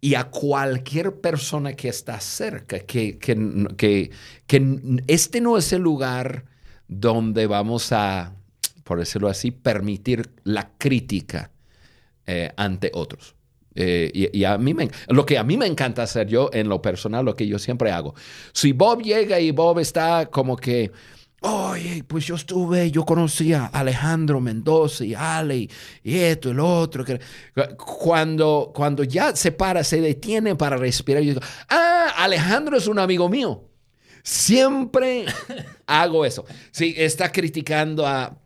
y 0.00 0.14
a 0.14 0.30
cualquier 0.30 1.20
persona 1.20 1.72
que 1.74 1.88
está 1.88 2.20
cerca 2.20 2.78
que, 2.78 3.18
que, 3.18 4.10
este 5.08 5.40
no 5.40 5.58
es 5.58 5.72
el 5.72 5.82
lugar 5.82 6.44
donde 6.86 7.48
vamos 7.48 7.90
a, 7.90 8.36
por 8.84 9.00
decirlo 9.00 9.28
así, 9.28 9.50
permitir 9.50 10.30
la 10.44 10.70
crítica 10.78 11.50
eh, 12.26 12.52
ante 12.56 12.92
otros. 12.94 13.34
Eh, 13.74 14.30
y, 14.32 14.44
a 14.44 14.58
mí 14.58 14.74
me, 14.74 14.90
lo 15.08 15.24
que 15.24 15.38
a 15.38 15.44
mí 15.44 15.56
me 15.56 15.66
encanta 15.66 16.02
hacer 16.02 16.26
yo 16.26 16.50
en 16.52 16.68
lo 16.68 16.82
personal, 16.82 17.24
lo 17.24 17.34
que 17.34 17.46
yo 17.46 17.58
siempre 17.58 17.90
hago. 17.90 18.14
Si 18.52 18.72
Bob 18.72 19.02
llega 19.02 19.40
y 19.40 19.50
Bob 19.50 19.78
está 19.78 20.26
como 20.26 20.56
que, 20.56 20.90
oye, 21.40 22.04
pues 22.06 22.26
yo 22.26 22.34
estuve, 22.34 22.90
yo 22.90 23.04
conocí 23.04 23.52
a 23.52 23.66
Alejandro 23.66 24.40
Mendoza 24.40 25.04
y 25.04 25.14
Ale 25.14 25.68
y 26.02 26.18
esto 26.18 26.52
lo 26.52 26.80
otro. 26.80 27.04
Cuando, 27.76 28.72
cuando 28.74 29.04
ya 29.04 29.34
se 29.34 29.52
para, 29.52 29.84
se 29.84 30.00
detiene 30.00 30.54
para 30.54 30.76
respirar, 30.76 31.22
yo 31.22 31.34
digo, 31.34 31.46
ah, 31.68 32.14
Alejandro 32.18 32.76
es 32.76 32.86
un 32.86 32.98
amigo 32.98 33.28
mío. 33.28 33.68
Siempre 34.22 35.24
hago 35.86 36.24
eso. 36.24 36.44
Si 36.70 36.94
está 36.96 37.32
criticando 37.32 38.06
a 38.06 38.41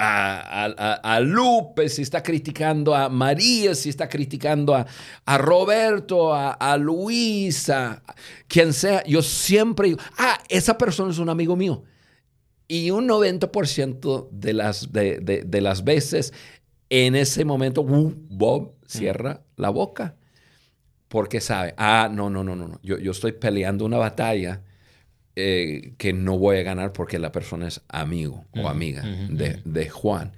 a, 0.00 1.20
Lupe, 1.20 1.88
si 1.88 2.02
está 2.02 2.22
criticando 2.22 2.94
a 2.94 3.08
María, 3.08 3.74
si 3.74 3.90
está 3.90 4.08
criticando 4.08 4.74
a, 4.74 4.86
a 5.24 5.38
Roberto, 5.38 6.34
a, 6.34 6.76
Luisa, 6.78 8.02
quien 8.48 8.72
sea, 8.72 9.04
yo 9.04 9.22
siempre 9.22 9.88
digo, 9.88 10.00
ah, 10.18 10.38
esa 10.48 10.78
persona 10.78 11.10
es 11.10 11.18
un 11.18 11.28
amigo 11.28 11.56
mío. 11.56 11.84
Y 12.66 12.90
un 12.92 13.08
90% 13.08 14.28
de 14.30 14.52
las, 14.52 14.92
de, 14.92 15.60
las 15.60 15.84
veces, 15.84 16.32
en 16.88 17.16
ese 17.16 17.44
momento, 17.44 17.82
uh, 17.82 18.14
Bob 18.28 18.74
cierra 18.86 19.42
la 19.56 19.70
boca. 19.70 20.16
Porque 21.08 21.40
sabe, 21.40 21.74
ah, 21.76 22.08
no, 22.10 22.30
no, 22.30 22.44
no, 22.44 22.54
no, 22.54 22.78
yo, 22.84 22.96
yo 22.98 23.10
estoy 23.10 23.32
peleando 23.32 23.84
una 23.84 23.96
batalla 23.96 24.62
eh, 25.42 25.94
que 25.98 26.12
no 26.12 26.38
voy 26.38 26.58
a 26.58 26.62
ganar 26.62 26.92
porque 26.92 27.18
la 27.18 27.32
persona 27.32 27.68
es 27.68 27.80
amigo 27.88 28.44
o 28.54 28.68
amiga 28.68 29.02
de, 29.02 29.88
Juan. 29.88 30.32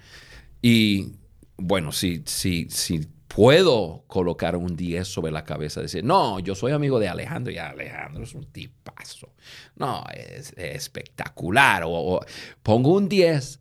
Y 0.61 1.13
bueno, 1.57 1.93
si, 1.93 2.23
si, 2.27 2.69
si 2.71 3.09
puedo 3.29 4.05
colocar 4.07 4.57
un 4.57 4.77
10 4.77 5.09
sobre 5.09 5.33
la 5.33 5.45
cabeza, 5.45 5.81
decir, 5.81 6.05
no, 6.05 6.39
yo 6.39 6.55
soy 6.55 6.73
amigo 6.73 7.01
de 7.01 7.09
Alejandro 7.09 7.53
y 7.53 7.59
Alejandro 7.59 8.25
es 8.25 8.35
un 8.35 8.45
tipazo. 8.47 9.33
No, 9.77 10.05
es, 10.15 10.53
espectacular. 10.57 11.83
O, 11.87 12.21
pongo 12.63 12.93
un 12.93 13.09
10 13.09 13.61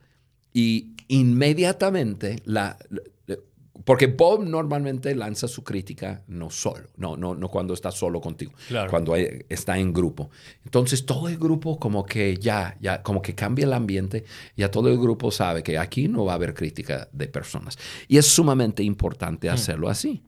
y 0.53 0.91
inmediatamente 1.07 2.38
la, 2.45 2.77
porque 3.85 4.07
Bob 4.07 4.43
normalmente 4.43 5.15
lanza 5.15 5.47
su 5.47 5.63
crítica 5.63 6.23
no 6.27 6.50
solo, 6.50 6.88
no, 6.97 7.17
no, 7.17 7.35
no 7.35 7.50
cuando 7.50 7.73
está 7.73 7.91
solo 7.91 8.21
contigo, 8.21 8.51
cuando 8.89 9.15
está 9.15 9.77
en 9.77 9.93
grupo. 9.93 10.29
Entonces 10.65 11.05
todo 11.05 11.27
el 11.27 11.38
grupo 11.38 11.79
como 11.79 12.05
que 12.05 12.38
ya, 12.38 12.77
ya, 12.79 13.01
como 13.01 13.21
que 13.21 13.33
cambia 13.33 13.65
el 13.65 13.73
ambiente, 13.73 14.25
ya 14.55 14.69
todo 14.69 14.89
el 14.89 14.97
grupo 14.97 15.31
sabe 15.31 15.63
que 15.63 15.77
aquí 15.77 16.07
no 16.07 16.25
va 16.25 16.33
a 16.33 16.35
haber 16.35 16.53
crítica 16.53 17.07
de 17.11 17.27
personas. 17.27 17.77
Y 18.07 18.17
es 18.17 18.25
sumamente 18.25 18.83
importante 18.83 19.50
mm. 19.50 19.53
hacerlo 19.53 19.89
así. 19.89 20.23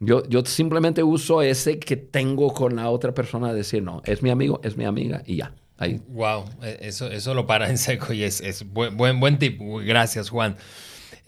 Yo, 0.00 0.22
yo 0.28 0.44
simplemente 0.44 1.02
uso 1.02 1.42
ese 1.42 1.78
que 1.78 1.96
tengo 1.96 2.54
con 2.54 2.76
la 2.76 2.88
otra 2.90 3.12
persona, 3.12 3.52
decir, 3.52 3.82
no, 3.82 4.00
es 4.04 4.22
mi 4.22 4.30
amigo, 4.30 4.60
es 4.62 4.76
mi 4.76 4.84
amiga 4.84 5.22
y 5.26 5.36
ya. 5.36 5.54
Ahí. 5.76 6.00
Wow, 6.08 6.44
e, 6.62 6.78
eso, 6.82 7.08
eso 7.08 7.34
lo 7.34 7.46
para 7.46 7.70
en 7.70 7.78
seco 7.78 8.12
y 8.12 8.24
es, 8.24 8.40
es 8.40 8.68
buen, 8.68 8.96
buen, 8.96 9.20
buen 9.20 9.38
tip. 9.38 9.60
Gracias, 9.60 10.28
Juan. 10.30 10.56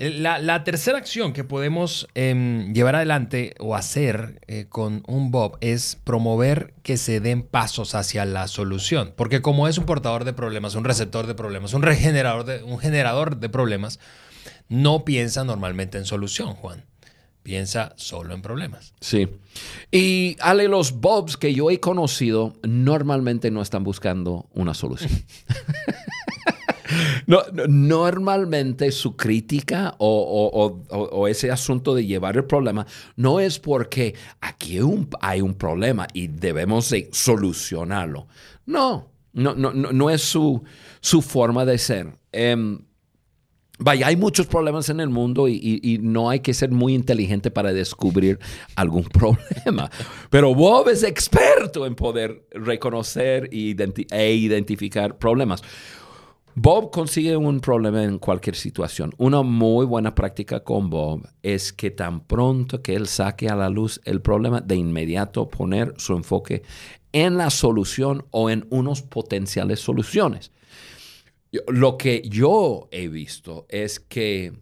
La, 0.00 0.64
tercera 0.64 0.96
acción 0.96 1.34
que 1.34 1.44
podemos 1.44 2.08
em, 2.14 2.72
llevar 2.72 2.96
adelante 2.96 3.54
o 3.58 3.76
hacer 3.76 4.40
eh, 4.46 4.64
con 4.66 5.02
un 5.06 5.30
Bob 5.30 5.58
es 5.60 5.98
promover 6.04 6.72
que 6.82 6.96
se 6.96 7.20
den 7.20 7.42
pasos 7.42 7.94
hacia 7.94 8.24
la 8.24 8.48
solución. 8.48 9.12
Porque 9.14 9.42
como 9.42 9.68
es 9.68 9.76
un 9.76 9.84
portador 9.84 10.24
de 10.24 10.32
problemas, 10.32 10.74
un 10.74 10.84
receptor 10.84 11.26
de 11.26 11.34
problemas, 11.34 11.74
un, 11.74 11.82
regenerador 11.82 12.46
de, 12.46 12.62
un 12.62 12.78
generador 12.78 13.36
de 13.36 13.50
problemas, 13.50 14.00
no 14.70 15.04
piensa 15.04 15.44
normalmente 15.44 15.98
en 15.98 16.06
solución, 16.06 16.54
Juan. 16.54 16.86
Piensa 17.42 17.92
solo 17.96 18.32
en 18.32 18.40
problemas. 18.40 18.94
Sí. 19.00 19.28
Y 19.90 20.38
Ale, 20.40 20.68
los 20.68 20.92
Bobs 21.00 21.36
que 21.36 21.52
yo 21.52 21.70
he 21.70 21.78
conocido 21.78 22.54
normalmente 22.62 23.50
no 23.50 23.60
están 23.60 23.84
buscando 23.84 24.48
una 24.54 24.72
solución. 24.72 25.10
No, 27.26 27.42
normalmente 27.68 28.90
su 28.92 29.16
crítica 29.16 29.94
o, 29.98 31.26
ese 31.28 31.50
asunto 31.50 31.94
de 31.94 32.06
llevar 32.06 32.36
el 32.36 32.44
problema 32.44 32.86
no 33.16 33.40
es 33.40 33.58
porque 33.58 34.14
aquí 34.40 34.78
hay 35.20 35.40
un, 35.40 35.54
problema 35.54 36.06
y 36.12 36.28
debemos 36.28 36.90
de 36.90 37.08
solucionarlo. 37.12 38.26
No, 38.66 39.10
no, 39.32 39.54
no, 39.54 39.72
no, 39.72 40.10
es 40.10 40.22
su, 40.22 40.62
su 41.00 41.22
forma 41.22 41.64
de 41.64 41.78
ser. 41.78 42.18
Em, 42.32 42.80
vaya, 43.78 44.06
hay 44.06 44.16
muchos 44.16 44.46
problemas 44.46 44.88
en 44.88 45.00
el 45.00 45.08
mundo 45.08 45.48
y, 45.48 45.98
no 46.02 46.30
hay 46.30 46.40
que 46.40 46.54
ser 46.54 46.70
muy 46.70 46.94
inteligente 46.94 47.50
para 47.50 47.72
descubrir 47.72 48.38
algún 48.76 49.04
problema. 49.12 49.90
Pero 50.30 50.54
Bob 50.54 50.88
es 50.88 51.02
experto 51.02 51.86
en 51.86 51.94
poder 51.94 52.46
reconocer 52.52 53.48
e 53.52 54.34
identificar 54.34 55.18
problemas. 55.18 55.62
Bob 56.54 56.90
consigue 56.90 57.36
un 57.36 57.60
problema 57.60 58.02
en 58.02 58.18
cualquier 58.18 58.56
situación. 58.56 59.12
Una 59.18 59.42
muy 59.42 59.86
buena 59.86 60.14
práctica 60.14 60.64
con 60.64 60.90
Bob 60.90 61.28
es 61.42 61.72
que 61.72 61.90
tan 61.90 62.20
pronto 62.20 62.82
que 62.82 62.94
él 62.94 63.06
saque 63.06 63.48
a 63.48 63.54
la 63.54 63.70
luz 63.70 64.00
el 64.04 64.20
problema, 64.20 64.60
de 64.60 64.76
inmediato 64.76 65.48
poner 65.48 65.94
su 65.96 66.14
enfoque 66.14 66.62
en 67.12 67.36
la 67.36 67.50
solución 67.50 68.26
o 68.30 68.50
en 68.50 68.66
unos 68.70 69.02
potenciales 69.02 69.80
soluciones. 69.80 70.50
Lo 71.68 71.96
que 71.96 72.22
yo 72.28 72.88
he 72.90 73.08
visto 73.08 73.66
es 73.68 74.00
que 74.00 74.52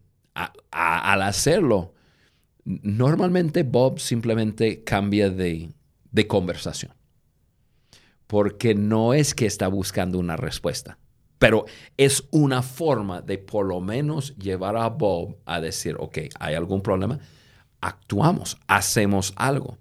al 0.71 1.23
hacerlo, 1.23 1.95
normalmente 2.65 3.63
Bob 3.63 3.99
simplemente 3.99 4.85
cambia 4.85 5.31
de, 5.31 5.71
de 6.11 6.27
conversación. 6.27 6.93
Porque 8.27 8.75
no 8.75 9.15
es 9.15 9.35
que 9.35 9.47
está 9.47 9.69
buscando 9.69 10.19
una 10.19 10.37
respuesta, 10.37 10.99
pero 11.39 11.67
es 11.97 12.25
una 12.31 12.63
forma 12.63 13.23
de 13.23 13.39
por 13.39 13.67
lo 13.67 13.81
menos 13.81 14.37
llevar 14.37 14.77
a 14.77 14.89
Bob 14.89 15.37
a 15.47 15.61
decir, 15.61 15.97
ok, 15.99 16.19
hay 16.39 16.55
algún 16.55 16.83
problema, 16.83 17.19
actuamos, 17.81 18.59
hacemos 18.67 19.33
algo. 19.37 19.79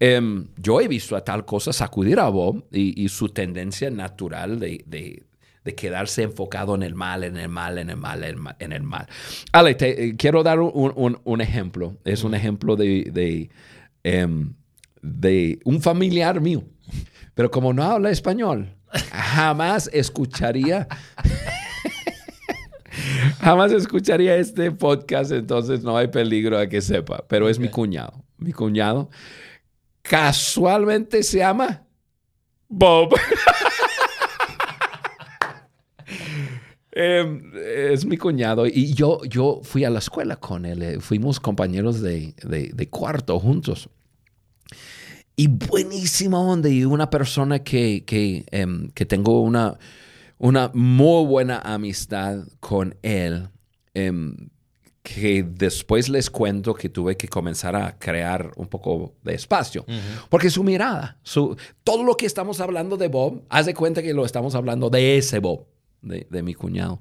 Em, 0.00 0.48
yo 0.56 0.80
he 0.80 0.88
visto 0.88 1.14
a 1.14 1.24
tal 1.24 1.44
cosa 1.44 1.72
sacudir 1.72 2.18
a 2.18 2.28
Bob 2.28 2.64
y, 2.72 3.08
su 3.08 3.28
tendencia 3.28 3.90
natural 3.90 4.58
de, 4.58 5.24
quedarse 5.76 6.22
enfocado 6.22 6.74
en 6.74 6.82
el 6.82 6.94
mal, 6.94 7.22
en 7.22 7.36
el 7.36 7.48
mal, 7.48 7.78
en 7.78 7.90
el 7.90 7.96
mal, 7.96 8.24
en 8.58 8.72
el 8.72 8.82
mal. 8.82 9.06
Ale, 9.52 9.74
te, 9.74 10.04
eh, 10.04 10.16
quiero 10.16 10.42
dar 10.42 10.58
un, 10.58 11.40
ejemplo. 11.40 11.96
Es 12.04 12.24
un 12.24 12.34
ejemplo 12.34 12.74
de, 12.76 13.50
em, 14.02 14.54
de 15.02 15.60
un 15.64 15.80
familiar 15.82 16.40
mío. 16.40 16.64
Pero 17.34 17.50
como 17.50 17.72
no 17.72 17.84
habla 17.84 18.10
español, 18.10 18.74
jamás 19.12 19.88
escucharía 19.92 20.88
jamás 23.40 23.72
escucharía 23.72 24.36
este 24.36 24.70
podcast, 24.70 25.32
entonces 25.32 25.82
no 25.82 25.96
hay 25.96 26.08
peligro 26.08 26.58
de 26.58 26.68
que 26.68 26.80
sepa, 26.80 27.24
pero 27.28 27.48
es 27.48 27.58
mi 27.58 27.68
cuñado. 27.68 28.24
Mi 28.38 28.52
cuñado 28.52 29.10
casualmente 30.02 31.22
se 31.22 31.38
llama 31.38 31.84
Bob. 32.68 33.14
Em, 36.92 37.52
es 37.54 38.04
mi 38.04 38.16
cuñado 38.16 38.66
y 38.66 38.92
yo, 38.94 39.20
yo 39.24 39.60
fui 39.62 39.84
a 39.84 39.90
la 39.90 40.00
escuela 40.00 40.34
con 40.36 40.66
él, 40.66 40.82
eh, 40.82 41.00
fuimos 41.00 41.38
compañeros 41.38 42.02
de, 42.02 42.34
cuarto 42.90 43.38
juntos. 43.38 43.88
Y 45.36 45.46
buenísima 45.48 46.38
onda 46.38 46.68
y 46.68 46.84
una 46.84 47.08
persona 47.08 47.60
que, 47.60 48.04
que, 48.04 48.44
em, 48.50 48.90
que 48.90 49.06
tengo 49.06 49.40
una, 49.40 49.78
una 50.38 50.70
muy 50.74 51.26
buena 51.26 51.58
amistad 51.58 52.44
con 52.60 52.96
él. 53.02 53.48
Em, 53.94 54.50
que 55.02 55.42
después 55.42 56.08
les 56.08 56.30
cuento 56.30 56.74
que 56.74 56.88
tuve 56.88 57.16
que 57.16 57.28
comenzar 57.28 57.74
a 57.74 57.98
crear 57.98 58.52
un 58.56 58.66
poco 58.66 59.14
de 59.22 59.34
espacio. 59.34 59.84
Porque 60.28 60.50
su 60.50 60.62
mirada, 60.62 61.18
su, 61.22 61.56
todo 61.82 62.04
lo 62.04 62.16
que 62.16 62.26
estamos 62.26 62.60
hablando 62.60 62.96
de 62.96 63.08
Bob, 63.08 63.42
haz 63.48 63.66
de 63.66 63.74
cuenta 63.74 64.02
que 64.02 64.12
lo 64.12 64.24
estamos 64.24 64.54
hablando 64.54 64.90
de 64.90 65.16
ese 65.16 65.38
Bob, 65.38 65.66
de, 66.02 66.42
mi 66.42 66.54
cuñado. 66.54 67.00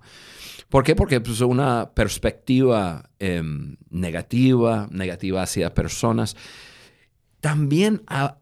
¿Por 0.70 0.84
qué? 0.84 0.96
Porque 0.96 1.16
es 1.16 1.22
pues, 1.22 1.42
una 1.42 1.92
perspectiva 1.94 3.10
em, 3.20 3.76
negativa, 3.90 4.88
negativa 4.92 5.44
hacia 5.44 5.74
personas. 5.74 6.36
También 7.42 8.02
a, 8.08 8.38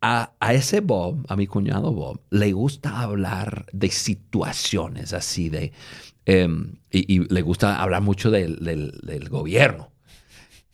a, 0.00 0.52
ese 0.52 0.80
Bob, 0.80 1.24
a 1.28 1.36
mi 1.36 1.46
cuñado 1.46 1.92
Bob, 1.92 2.20
le 2.30 2.52
gusta 2.52 3.00
hablar 3.00 3.66
de 3.72 3.90
situaciones 3.90 5.12
así 5.12 5.48
de 5.48 5.72
Em, 6.28 6.74
y, 6.90 7.20
le 7.32 7.40
gusta 7.40 7.80
hablar 7.80 8.02
mucho 8.02 8.30
del, 8.30 9.28
gobierno 9.30 9.92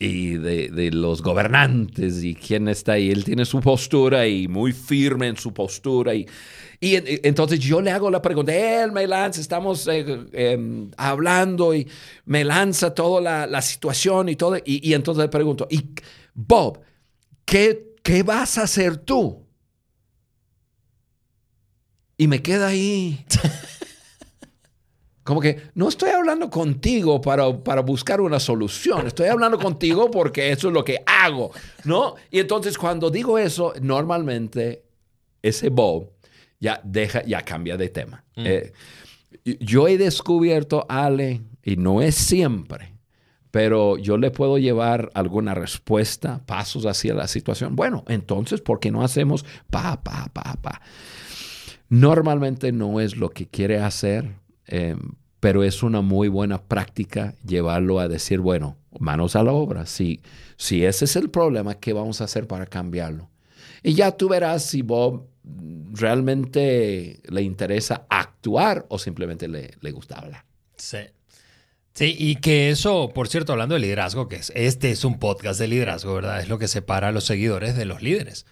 y 0.00 0.32
de, 0.32 0.90
los 0.90 1.22
gobernantes 1.22 2.24
y 2.24 2.34
quién 2.34 2.66
está 2.66 2.94
ahí. 2.94 3.12
Él 3.12 3.22
tiene 3.22 3.44
su 3.44 3.60
postura 3.60 4.26
y 4.26 4.48
muy 4.48 4.72
firme 4.72 5.28
en 5.28 5.36
su 5.36 5.54
postura. 5.54 6.12
Y, 6.12 6.26
y 6.80 6.96
entonces 7.22 7.60
yo 7.60 7.80
le 7.80 7.92
hago 7.92 8.10
la 8.10 8.20
pregunta, 8.20 8.52
él 8.52 8.90
me 8.90 9.06
lanza, 9.06 9.40
estamos 9.40 9.86
eh, 9.86 10.26
em, 10.32 10.90
hablando 10.96 11.72
y 11.72 11.86
me 12.24 12.42
lanza 12.42 12.92
toda 12.92 13.46
la, 13.46 13.62
situación 13.62 14.30
y 14.30 14.34
todo. 14.34 14.56
Y, 14.64 14.92
entonces 14.92 15.22
le 15.22 15.28
pregunto, 15.28 15.68
y 15.70 15.82
Bob, 16.34 16.80
¿qué, 17.44 17.94
¿qué 18.02 18.22
vas 18.22 18.58
a 18.58 18.62
hacer 18.62 18.96
tú? 18.96 19.44
Y 22.16 22.28
me 22.28 22.42
queda 22.42 22.68
ahí. 22.68 23.24
Como 25.24 25.40
que 25.40 25.70
no 25.74 25.88
estoy 25.88 26.10
hablando 26.10 26.50
contigo 26.50 27.20
para, 27.20 27.56
para, 27.64 27.80
buscar 27.80 28.20
una 28.20 28.38
solución, 28.38 29.06
estoy 29.06 29.28
hablando 29.28 29.58
contigo 29.58 30.10
porque 30.10 30.52
eso 30.52 30.68
es 30.68 30.74
lo 30.74 30.84
que 30.84 30.98
hago, 31.06 31.50
¿no? 31.84 32.14
Y 32.30 32.40
entonces 32.40 32.76
cuando 32.76 33.08
digo 33.08 33.38
eso, 33.38 33.72
normalmente 33.80 34.84
ese 35.40 35.70
Bob 35.70 36.10
ya 36.60 36.78
deja, 36.84 37.24
ya 37.24 37.42
cambia 37.42 37.78
de 37.78 37.88
tema. 37.88 38.22
Mm. 38.36 38.42
Eh, 38.46 38.72
yo 39.60 39.88
he 39.88 39.96
descubierto, 39.96 40.84
Ale, 40.90 41.40
y 41.62 41.76
no 41.76 42.02
es 42.02 42.14
siempre, 42.14 42.93
pero 43.54 43.98
yo 43.98 44.18
le 44.18 44.32
puedo 44.32 44.58
llevar 44.58 45.12
alguna 45.14 45.54
respuesta, 45.54 46.42
pasos 46.44 46.86
hacia 46.86 47.14
la 47.14 47.28
situación. 47.28 47.76
Bueno, 47.76 48.02
entonces, 48.08 48.60
¿por 48.60 48.80
qué 48.80 48.90
no 48.90 49.04
hacemos 49.04 49.46
pa, 49.70 50.02
pa, 50.02 50.28
pa, 50.32 50.58
pa? 50.60 50.82
Normalmente 51.88 52.72
no 52.72 52.98
es 52.98 53.16
lo 53.16 53.30
que 53.30 53.46
quiere 53.46 53.78
hacer 53.78 54.44
Em, 54.66 54.98
pero 55.40 55.62
es 55.62 55.82
una 55.82 56.00
muy 56.00 56.28
buena 56.28 56.62
práctica 56.62 57.34
llevarlo 57.46 58.00
a 58.00 58.08
decir, 58.08 58.40
bueno, 58.40 58.78
manos 58.98 59.36
a 59.36 59.42
la 59.42 59.52
obra. 59.52 59.84
Si, 59.84 60.22
si 60.56 60.84
ese 60.84 61.04
es 61.04 61.16
el 61.16 61.30
problema, 61.30 61.74
¿qué 61.74 61.92
vamos 61.92 62.20
a 62.20 62.24
hacer 62.24 62.46
para 62.46 62.66
cambiarlo? 62.66 63.28
Y 63.82 63.94
ya 63.94 64.12
tú 64.16 64.28
verás 64.28 64.64
si 64.64 64.80
Bob 64.80 65.28
realmente 65.92 67.20
le 67.28 67.42
interesa 67.42 68.06
actuar 68.08 68.86
o 68.88 68.98
simplemente 68.98 69.46
le, 69.46 69.72
le 69.80 69.90
gusta 69.92 70.18
hablar. 70.18 70.44
Sí. 70.76 70.98
Sí, 71.94 72.16
y 72.18 72.36
que 72.36 72.70
eso, 72.70 73.12
por 73.14 73.28
cierto, 73.28 73.52
hablando 73.52 73.74
de 73.74 73.80
liderazgo, 73.80 74.28
que 74.28 74.36
es, 74.36 74.52
este 74.56 74.90
es 74.90 75.04
un 75.04 75.18
podcast 75.18 75.60
de 75.60 75.68
liderazgo, 75.68 76.14
¿verdad? 76.14 76.40
Es 76.40 76.48
lo 76.48 76.58
que 76.58 76.66
separa 76.66 77.08
a 77.08 77.12
los 77.12 77.24
seguidores 77.24 77.76
de 77.76 77.84
los 77.84 78.02
líderes 78.02 78.46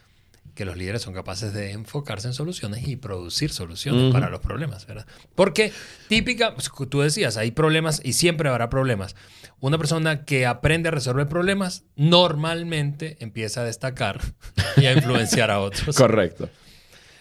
que 0.55 0.65
los 0.65 0.77
líderes 0.77 1.03
son 1.03 1.15
capaces 1.15 1.53
de 1.55 1.73
enfocarse 1.73 2.29
en 2.29 2.35
soluciones 2.35 2.87
y 2.87 2.97
producir 2.97 3.53
soluciones 3.53 4.13
para 4.13 4.29
los 4.29 4.41
problemas, 4.41 4.87
¿verdad? 4.87 5.07
Porque 5.35 5.73
típica, 6.09 6.55
pues, 6.55 6.71
tú 6.91 7.01
decías, 7.01 7.37
hay 7.37 7.53
problemas 7.53 8.01
y 8.05 8.13
siempre 8.13 8.49
habrá 8.49 8.69
problemas. 8.69 9.17
Una 9.61 9.79
persona 9.79 10.25
que 10.25 10.45
aprende 10.45 10.89
a 10.89 10.93
resolver 10.93 11.29
problemas 11.29 11.85
normalmente 11.97 13.17
empieza 13.21 13.63
a 13.63 13.65
destacar 13.65 14.21
y 14.77 14.87
a 14.87 14.93
influenciar 14.93 15.51
a 15.51 15.61
otros. 15.61 15.97
Correcto. 15.97 16.51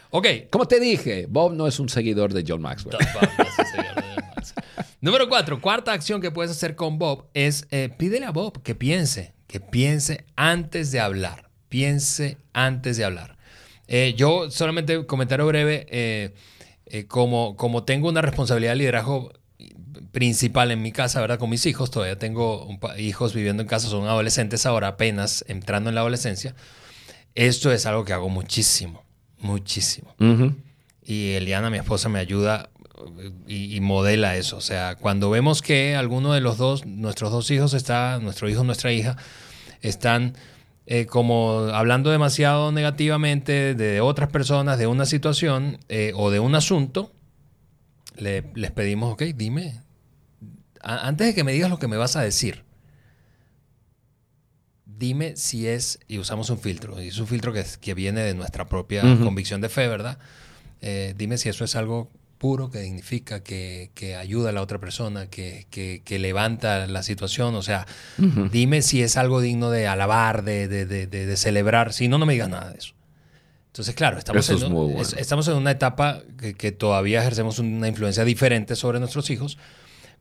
Ok. 0.09 0.27
Como 0.49 0.67
te 0.67 0.79
dije, 0.79 1.25
Bob 1.29 1.53
no 1.53 1.67
es 1.67 1.79
un 1.79 1.87
seguidor 1.87 2.33
de 2.33 2.43
John 2.45 2.61
Maxwell. 2.61 2.97
Número 5.01 5.27
cuatro, 5.27 5.59
cuarta 5.59 5.91
acción 5.91 6.21
que 6.21 6.31
puedes 6.31 6.51
hacer 6.51 6.75
con 6.75 6.97
Bob 6.97 7.25
es 7.33 7.67
eh, 7.71 7.89
pídele 7.97 8.25
a 8.25 8.31
Bob 8.31 8.61
que 8.61 8.75
piense, 8.75 9.33
que 9.47 9.59
piense 9.59 10.25
antes 10.35 10.91
de 10.91 10.99
hablar 10.99 11.51
piense 11.71 12.37
antes 12.51 12.97
de 12.97 13.05
hablar. 13.05 13.37
Eh, 13.87 14.13
yo 14.15 14.51
solamente 14.51 15.05
comentario 15.05 15.47
breve, 15.47 15.87
eh, 15.89 16.33
eh, 16.85 17.05
como, 17.07 17.55
como 17.55 17.85
tengo 17.85 18.09
una 18.09 18.21
responsabilidad 18.21 18.73
de 18.73 18.75
liderazgo 18.75 19.31
principal 20.11 20.69
en 20.71 20.81
mi 20.81 20.91
casa, 20.91 21.21
¿verdad? 21.21 21.39
Con 21.39 21.49
mis 21.49 21.65
hijos, 21.65 21.89
todavía 21.89 22.19
tengo 22.19 22.67
hijos 22.97 23.33
viviendo 23.33 23.63
en 23.63 23.69
casa, 23.69 23.87
son 23.87 24.05
adolescentes 24.05 24.65
ahora, 24.65 24.89
apenas 24.89 25.45
entrando 25.47 25.89
en 25.89 25.95
la 25.95 26.01
adolescencia. 26.01 26.55
Esto 27.35 27.71
es 27.71 27.85
algo 27.85 28.03
que 28.03 28.11
hago 28.11 28.27
muchísimo, 28.27 29.05
muchísimo. 29.39 30.13
Y 31.01 31.31
Eliana, 31.31 31.69
mi 31.69 31.77
esposa, 31.77 32.09
me 32.09 32.19
ayuda 32.19 32.69
y, 33.47 33.75
y, 33.75 33.79
modela 33.81 34.35
eso. 34.35 34.57
O 34.57 34.61
sea, 34.61 34.95
cuando 34.95 35.29
vemos 35.29 35.61
que 35.61 35.95
alguno 35.95 36.33
de 36.33 36.41
los 36.41 36.57
dos, 36.57 36.85
nuestros 36.85 37.31
dos 37.31 37.49
hijos 37.51 37.73
está, 37.73 38.19
nuestro 38.19 38.49
hijo, 38.49 38.63
nuestra 38.63 38.91
hija, 38.91 39.17
están 39.81 40.35
eh, 40.87 41.05
como 41.05 41.69
hablando 41.73 42.11
demasiado 42.11 42.71
negativamente 42.71 43.75
de 43.75 44.01
otras 44.01 44.29
personas, 44.29 44.77
de 44.77 44.87
una 44.87 45.05
situación 45.05 45.77
eh, 45.89 46.11
o 46.15 46.31
de 46.31 46.39
un 46.39 46.55
asunto, 46.55 47.13
les 48.17 48.71
pedimos, 48.71 49.13
ok, 49.13 49.21
dime, 49.35 49.81
antes 50.81 51.27
de 51.27 51.33
que 51.33 51.43
me 51.43 51.53
digas 51.53 51.69
lo 51.69 51.79
que 51.79 51.87
me 51.87 51.97
vas 51.97 52.15
a 52.15 52.21
decir, 52.21 52.65
dime 54.85 55.35
si 55.35 55.67
es, 55.67 55.99
y 56.07 56.17
usamos 56.17 56.49
un 56.49 56.59
filtro, 56.59 57.01
y 57.01 57.07
es 57.07 57.17
un 57.19 57.27
filtro 57.27 57.53
que, 57.53 57.63
que 57.79 57.93
viene 57.93 58.21
de 58.21 58.33
nuestra 58.33 58.67
propia 58.67 59.01
convicción 59.23 59.61
de 59.61 59.69
fe, 59.69 59.87
¿verdad? 59.87 60.17
Eh, 60.81 61.13
dime 61.17 61.37
si 61.37 61.47
eso 61.47 61.63
es 61.63 61.75
algo 61.75 62.09
puro, 62.41 62.71
que 62.71 62.79
dignifica, 62.79 63.43
que, 63.43 64.17
ayuda 64.19 64.49
a 64.49 64.51
la 64.51 64.63
otra 64.63 64.79
persona, 64.79 65.27
que, 65.27 66.03
levanta 66.19 66.87
la 66.87 67.03
situación. 67.03 67.53
O 67.53 67.61
sea, 67.61 67.85
dime 68.51 68.81
si 68.81 69.03
es 69.03 69.15
algo 69.15 69.41
digno 69.41 69.69
de 69.69 69.85
alabar, 69.87 70.43
de, 70.43 71.35
celebrar. 71.37 71.93
Si 71.93 72.07
no, 72.07 72.17
no 72.17 72.25
me 72.25 72.33
digas 72.33 72.49
nada 72.49 72.71
de 72.71 72.79
eso. 72.79 72.95
Entonces, 73.67 73.93
claro, 73.93 74.17
estamos, 74.17 74.49
en, 74.49 75.19
estamos 75.19 75.47
en 75.49 75.53
una 75.53 75.69
etapa 75.69 76.23
que, 76.57 76.71
todavía 76.71 77.21
ejercemos 77.21 77.59
una 77.59 77.87
influencia 77.87 78.25
diferente 78.25 78.75
sobre 78.75 78.99
nuestros 78.99 79.29
hijos, 79.29 79.59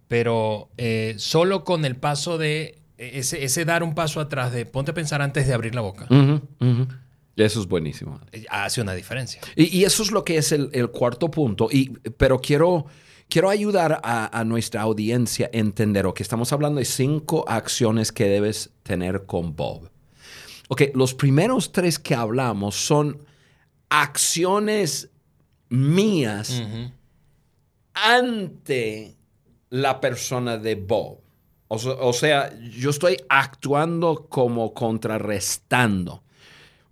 pero 0.06 0.68
eh, 0.76 1.14
solo 1.16 1.64
con 1.64 1.86
el 1.86 1.96
paso 1.96 2.36
de 2.36 2.82
ese, 2.98 3.44
ese, 3.44 3.64
dar 3.64 3.82
un 3.82 3.94
paso 3.94 4.20
atrás 4.20 4.52
de 4.52 4.66
ponte 4.66 4.90
a 4.90 4.94
pensar 4.94 5.22
antes 5.22 5.46
de 5.46 5.54
abrir 5.54 5.74
la 5.74 5.80
boca. 5.80 6.06
Eso 7.36 7.60
es 7.60 7.66
buenísimo. 7.66 8.20
Hace 8.50 8.80
una 8.80 8.94
diferencia. 8.94 9.40
Y, 9.56 9.84
eso 9.84 10.02
es 10.02 10.10
lo 10.10 10.24
que 10.24 10.36
es 10.36 10.52
el, 10.52 10.90
cuarto 10.90 11.30
punto. 11.30 11.68
Y, 11.70 11.90
pero 12.16 12.40
quiero, 12.40 12.86
quiero 13.28 13.48
ayudar 13.50 14.00
a, 14.02 14.44
nuestra 14.44 14.82
audiencia 14.82 15.46
a 15.52 15.56
entender 15.56 16.06
que 16.14 16.22
estamos 16.22 16.52
hablando 16.52 16.80
de 16.80 16.84
cinco 16.84 17.44
acciones 17.48 18.12
que 18.12 18.24
debes 18.24 18.70
tener 18.82 19.24
con 19.26 19.56
Bob. 19.56 19.90
Ok, 20.68 20.82
los 20.94 21.14
primeros 21.14 21.72
tres 21.72 21.98
que 21.98 22.14
hablamos 22.14 22.74
son 22.76 23.24
acciones 23.88 25.10
mías 25.68 26.62
ante 27.94 29.16
la 29.70 30.00
persona 30.00 30.58
de 30.58 30.74
Bob. 30.74 31.20
O, 31.72 32.12
sea, 32.12 32.52
yo 32.58 32.90
estoy 32.90 33.16
actuando 33.28 34.26
como 34.28 34.74
contrarrestando. 34.74 36.24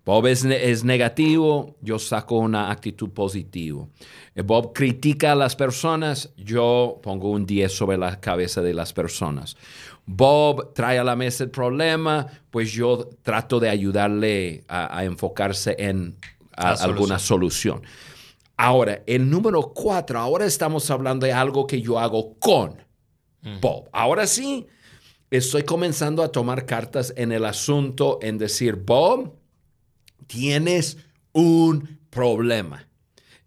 Bob 0.09 0.25
es, 0.25 0.43
es, 0.43 0.83
negativo, 0.83 1.75
yo 1.81 1.99
saco 1.99 2.39
una 2.39 2.71
actitud 2.71 3.11
positiva. 3.11 3.85
Eh, 4.33 4.41
Bob 4.41 4.73
critica 4.73 5.33
a 5.33 5.35
las 5.35 5.55
personas, 5.55 6.33
yo 6.35 6.99
pongo 7.03 7.29
un 7.29 7.45
10 7.45 7.71
sobre 7.71 7.95
la 7.95 8.19
cabeza 8.19 8.63
de 8.63 8.73
las 8.73 8.91
personas. 8.91 9.55
Bob 10.07 10.73
trae 10.73 10.97
a 10.97 11.03
la 11.03 11.15
mesa 11.15 11.43
el 11.43 11.51
problema, 11.51 12.25
pues 12.49 12.71
yo 12.71 13.07
trato 13.21 13.59
de 13.59 13.69
ayudarle 13.69 14.63
a, 14.67 15.03
enfocarse 15.05 15.75
en 15.77 16.15
alguna 16.57 17.19
solución. 17.19 17.83
Ahora, 18.57 19.03
el 19.05 19.29
número 19.29 19.61
cuatro, 19.75 20.17
ahora 20.17 20.47
estamos 20.47 20.89
hablando 20.89 21.27
de 21.27 21.33
algo 21.33 21.67
que 21.67 21.83
yo 21.83 21.99
hago 21.99 22.33
con 22.39 22.77
Bob. 23.61 23.87
Ahora 23.91 24.25
sí, 24.25 24.65
estoy 25.29 25.61
comenzando 25.61 26.23
a 26.23 26.31
tomar 26.31 26.65
cartas 26.65 27.13
en 27.15 27.31
el 27.31 27.45
asunto, 27.45 28.17
en 28.23 28.39
decir, 28.39 28.75
Bob, 28.75 29.37
tienes 30.29 30.97
un 31.33 31.99
problema. 32.09 32.87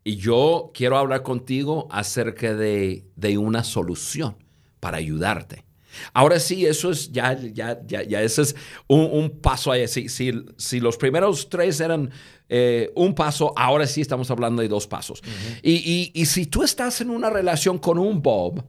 Y 0.04 0.16
yo 0.16 0.72
quiero 0.74 0.98
hablar 0.98 1.22
contigo 1.22 1.86
acerca 1.90 2.54
de, 2.54 3.04
una 3.38 3.62
solución 3.62 4.36
para 4.80 4.98
ayudarte. 4.98 5.64
Ahora 6.12 6.40
sí, 6.40 6.66
eso 6.66 6.90
es 6.90 7.12
ya, 7.12 7.38
ya, 7.38 7.80
ya, 7.86 8.02
ya 8.02 8.22
ese 8.22 8.42
es 8.42 8.56
un, 8.88 9.30
paso 9.40 9.70
ahí. 9.70 9.86
Si, 9.86 10.08
si, 10.08 10.80
los 10.80 10.96
primeros 10.96 11.48
tres 11.48 11.80
eran 11.80 12.10
eh, 12.48 12.90
un 12.96 13.14
paso, 13.14 13.52
ahora 13.56 13.86
sí 13.86 14.00
estamos 14.00 14.30
hablando 14.30 14.60
de 14.62 14.68
dos 14.68 14.88
pasos. 14.88 15.22
y, 15.62 16.10
si 16.26 16.46
tú 16.46 16.64
estás 16.64 17.00
en 17.00 17.10
una 17.10 17.30
relación 17.30 17.78
con 17.78 17.98
un 17.98 18.20
Bob, 18.22 18.64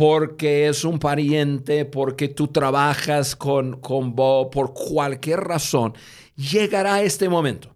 porque 0.00 0.66
es 0.68 0.84
un 0.84 0.98
pariente, 0.98 1.84
porque 1.84 2.28
tú 2.28 2.48
trabajas 2.48 3.36
con, 3.36 3.80
con 3.80 4.14
Bob, 4.14 4.50
por 4.50 4.72
cualquier 4.72 5.40
razón, 5.40 5.92
llegará 6.50 7.02
este 7.02 7.28
momento. 7.28 7.74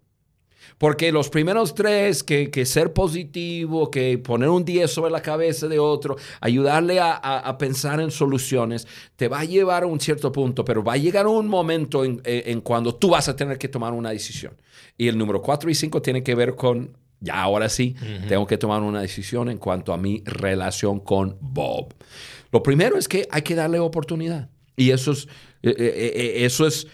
Porque 0.78 1.12
los 1.12 1.28
primeros 1.28 1.74
tres, 1.74 2.24
que, 2.24 2.66
ser 2.66 2.92
positivo, 2.92 3.90
que 3.90 4.18
poner 4.18 4.48
un 4.48 4.64
10 4.64 4.90
sobre 4.90 5.12
la 5.12 5.22
cabeza 5.22 5.68
de 5.68 5.78
otro, 5.78 6.16
ayudarle 6.40 6.98
a, 7.00 7.56
pensar 7.58 8.00
en 8.00 8.10
soluciones, 8.10 8.86
te 9.14 9.28
va 9.28 9.40
a 9.40 9.44
llevar 9.44 9.84
a 9.84 9.86
un 9.86 10.00
cierto 10.00 10.32
punto, 10.32 10.64
pero 10.64 10.82
va 10.82 10.94
a 10.94 10.96
llegar 10.96 11.28
un 11.28 11.46
momento 11.46 12.04
en, 12.04 12.20
en 12.24 12.60
cuando 12.60 12.94
tú 12.94 13.10
vas 13.10 13.28
a 13.28 13.36
tener 13.36 13.56
que 13.56 13.68
tomar 13.68 13.92
una 13.92 14.10
decisión. 14.10 14.56
Y 14.98 15.06
el 15.06 15.16
número 15.16 15.40
4 15.40 15.70
y 15.70 15.74
5 15.74 16.02
tiene 16.02 16.22
que 16.24 16.34
ver 16.34 16.56
con, 16.56 16.96
ya 17.20 17.40
ahora 17.40 17.68
sí, 17.68 17.94
tengo 18.28 18.46
que 18.46 18.58
tomar 18.58 18.82
una 18.82 19.00
decisión 19.00 19.48
en 19.48 19.58
cuanto 19.58 19.92
a 19.92 19.96
mi 19.96 20.22
relación 20.26 21.00
con 21.00 21.38
Bob. 21.40 21.94
Lo 22.52 22.62
primero 22.62 22.98
es 22.98 23.08
que 23.08 23.26
hay 23.30 23.42
que 23.42 23.54
darle 23.54 23.78
oportunidad. 23.78 24.50
Y 24.76 24.90
eso 24.90 25.12
es, 25.12 25.26
eh, 25.62 25.74
eh, 25.76 26.12
eh, 26.14 26.44
eso 26.44 26.66
es 26.66 26.86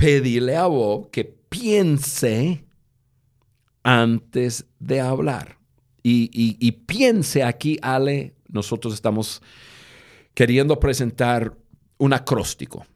pedirle 0.00 0.56
a 0.56 0.66
Bob 0.66 1.10
que 1.10 1.24
piense 1.24 2.64
antes 3.82 4.64
de 4.78 5.00
hablar. 5.00 5.58
Y, 6.02 6.72
piense 6.86 7.42
aquí, 7.42 7.78
Ale, 7.82 8.34
nosotros 8.48 8.94
estamos 8.94 9.42
queriendo 10.32 10.80
presentar 10.80 11.54
un 11.98 12.14
acróstico. 12.14 12.86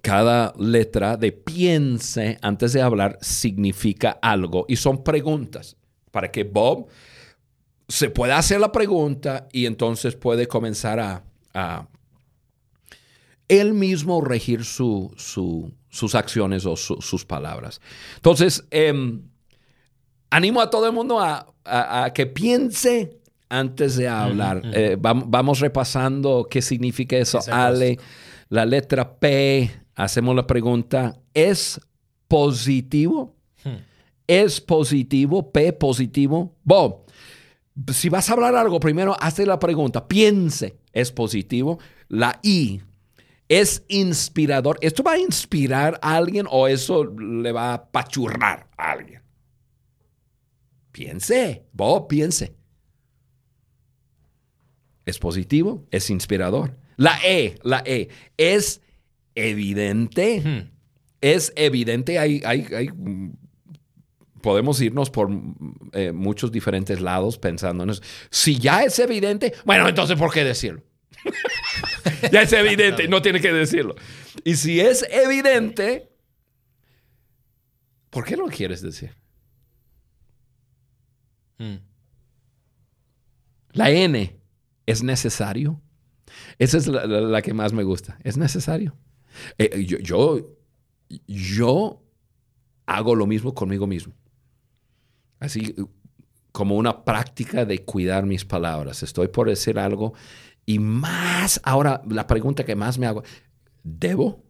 Cada 0.00 0.54
letra 0.56 1.16
de 1.16 1.32
piense 1.32 2.38
antes 2.40 2.72
de 2.72 2.80
hablar 2.80 3.18
significa 3.20 4.18
algo 4.22 4.64
y 4.68 4.76
son 4.76 5.02
preguntas 5.02 5.76
para 6.12 6.30
que 6.30 6.44
Bob 6.44 6.86
se 7.88 8.08
pueda 8.08 8.38
hacer 8.38 8.60
la 8.60 8.72
pregunta 8.72 9.48
y 9.52 9.66
entonces 9.66 10.14
puede 10.14 10.46
comenzar 10.46 11.00
a, 11.52 11.88
él 13.48 13.74
mismo 13.74 14.22
regir 14.22 14.64
sus 15.92 16.14
acciones 16.14 16.64
o 16.64 16.74
sus 16.74 17.24
palabras. 17.26 17.80
Entonces, 18.16 18.64
em, 18.70 19.20
animo 20.30 20.62
a 20.62 20.70
todo 20.70 20.86
el 20.86 20.92
mundo 20.92 21.20
a, 21.20 21.46
que 22.14 22.26
piense 22.26 23.20
antes 23.50 23.96
de 23.96 24.08
hablar. 24.08 24.62
Eh, 24.64 24.96
vamos, 24.98 25.60
repasando 25.60 26.48
qué 26.50 26.62
significa 26.62 27.16
eso. 27.16 27.40
Ale, 27.52 27.98
la 28.48 28.64
letra 28.64 29.16
P 29.18 29.70
hacemos 29.94 30.34
la 30.34 30.46
pregunta, 30.46 31.20
¿es 31.34 31.78
positivo? 32.26 33.36
Hmm. 33.62 33.76
¿Es 34.26 34.62
positivo? 34.62 35.52
P 35.52 35.74
positivo. 35.74 36.56
Bob, 36.64 37.04
si 37.92 38.08
vas 38.08 38.30
a 38.30 38.32
hablar 38.32 38.56
algo, 38.56 38.80
primero 38.80 39.14
hazte 39.20 39.44
la 39.44 39.58
pregunta, 39.58 40.08
piense, 40.08 40.78
¿es 40.94 41.12
positivo? 41.12 41.78
La 42.08 42.40
I, 42.42 42.80
¿es 43.52 43.84
inspirador? 43.88 44.78
¿Esto 44.80 45.02
va 45.02 45.12
a 45.12 45.18
inspirar 45.18 45.98
a 46.00 46.16
alguien 46.16 46.46
o 46.50 46.68
eso 46.68 47.04
le 47.04 47.52
va 47.52 47.74
a 47.74 47.90
pachurrar 47.90 48.66
a 48.78 48.92
alguien? 48.92 49.20
Piense, 50.90 51.66
Bob, 51.70 52.08
piense. 52.08 52.54
¿Es 55.04 55.18
positivo? 55.18 55.86
¿Es 55.90 56.08
inspirador? 56.08 56.78
La 56.96 57.18
E, 57.22 57.58
la 57.62 57.82
E, 57.84 58.08
¿es 58.38 58.80
evidente. 59.34 60.70
Es 61.20 61.52
evidente, 61.54 62.18
hay, 62.18 62.40
hay, 62.46 62.66
hay, 62.74 62.88
podemos 64.40 64.80
irnos 64.80 65.10
por 65.10 65.28
eh, 65.92 66.12
muchos 66.12 66.50
diferentes 66.50 67.02
lados 67.02 67.36
pensando 67.36 67.84
en 67.84 67.90
eso. 67.90 68.02
Si 68.30 68.58
ya 68.58 68.82
es 68.82 68.98
evidente, 68.98 69.52
bueno, 69.66 69.86
entonces 69.86 70.18
¿por 70.18 70.32
qué 70.32 70.42
decirlo? 70.42 70.82
ya 72.32 72.42
es 72.42 72.52
evidente, 72.52 73.08
no 73.08 73.22
tiene 73.22 73.40
que 73.40 73.52
decirlo. 73.52 73.94
Y 74.44 74.56
si 74.56 74.80
es 74.80 75.06
evidente, 75.10 76.10
¿por 78.10 78.24
qué 78.24 78.36
lo 78.36 78.46
quieres 78.46 78.82
decir? 78.82 79.14
Mm. 81.58 81.76
La 83.72 83.90
N, 83.90 84.38
¿es 84.86 85.02
necesario? 85.02 85.80
Esa 86.58 86.78
es 86.78 86.86
la 86.86 87.42
que 87.42 87.54
más 87.54 87.72
me 87.72 87.82
gusta. 87.82 88.18
¿Es 88.22 88.36
necesario? 88.36 88.96
Eh, 89.58 89.84
yo, 89.84 90.38
yo, 91.26 92.02
hago 92.86 93.14
lo 93.14 93.26
mismo 93.26 93.54
conmigo 93.54 93.86
mismo. 93.86 94.14
Así 95.38 95.74
como 96.52 96.76
una 96.76 97.04
práctica 97.04 97.64
de 97.64 97.84
cuidar 97.84 98.26
mis 98.26 98.44
palabras. 98.44 99.02
Estoy 99.02 99.28
por 99.28 99.48
decir 99.48 99.78
algo 99.78 100.12
y 100.64 100.78
más, 100.78 101.60
ahora 101.64 102.02
la 102.08 102.26
pregunta 102.26 102.64
que 102.64 102.76
más 102.76 102.98
me 102.98 103.06
hago, 103.06 103.22
¿debo? 103.82 104.42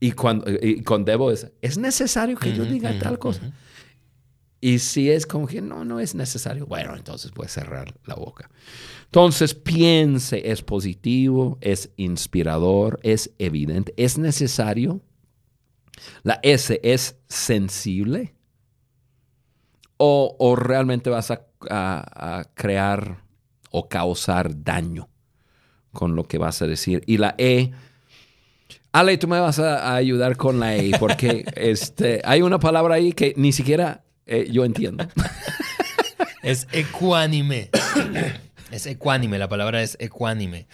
Y, 0.00 0.12
cuando, 0.12 0.46
con 0.84 1.04
debo 1.04 1.30
es, 1.30 1.50
¿es 1.62 1.78
necesario 1.78 2.36
que 2.36 2.54
yo 2.54 2.64
diga 2.64 2.98
tal 2.98 3.18
cosa? 3.18 3.52
Y 4.60 4.78
si 4.78 5.10
es 5.10 5.26
como 5.26 5.46
que 5.46 5.60
no, 5.60 5.84
no 5.84 6.00
es 6.00 6.14
necesario, 6.14 6.66
bueno, 6.66 6.96
entonces 6.96 7.30
puedes 7.32 7.52
cerrar 7.52 7.94
la 8.04 8.14
boca. 8.14 8.50
Entonces 9.04 9.54
piense, 9.54 10.50
es 10.50 10.62
positivo, 10.62 11.58
es 11.60 11.90
inspirador, 11.96 12.98
es 13.02 13.30
evidente, 13.38 13.94
es 13.96 14.18
necesario. 14.18 15.00
La 16.22 16.40
S 16.42 16.80
es 16.82 17.16
sensible. 17.28 18.34
O, 19.98 20.56
realmente 20.56 21.08
vas 21.08 21.30
a, 21.30 22.44
crear 22.54 23.24
o 23.70 23.88
causar 23.88 24.62
daño 24.62 25.08
con 25.96 26.14
lo 26.14 26.24
que 26.24 26.38
vas 26.38 26.62
a 26.62 26.66
decir. 26.66 27.02
Y 27.06 27.16
la 27.16 27.34
E, 27.38 27.72
Ale, 28.92 29.18
tú 29.18 29.26
me 29.28 29.40
vas 29.40 29.58
a, 29.58 29.94
ayudar 29.96 30.36
con 30.36 30.60
la 30.60 30.76
E, 30.76 30.92
porque 30.98 31.44
este, 31.56 32.20
hay 32.24 32.42
una 32.42 32.60
palabra 32.60 32.94
ahí 32.94 33.12
que 33.12 33.34
ni 33.36 33.52
siquiera 33.52 34.04
eh, 34.26 34.48
yo 34.50 34.64
entiendo. 34.64 35.06
es 36.42 36.68
ecuánime. 36.72 37.70
Es 38.70 38.86
ecuánime, 38.86 39.38
la 39.38 39.48
palabra 39.48 39.82
es 39.82 39.96
ecuánime. 40.00 40.66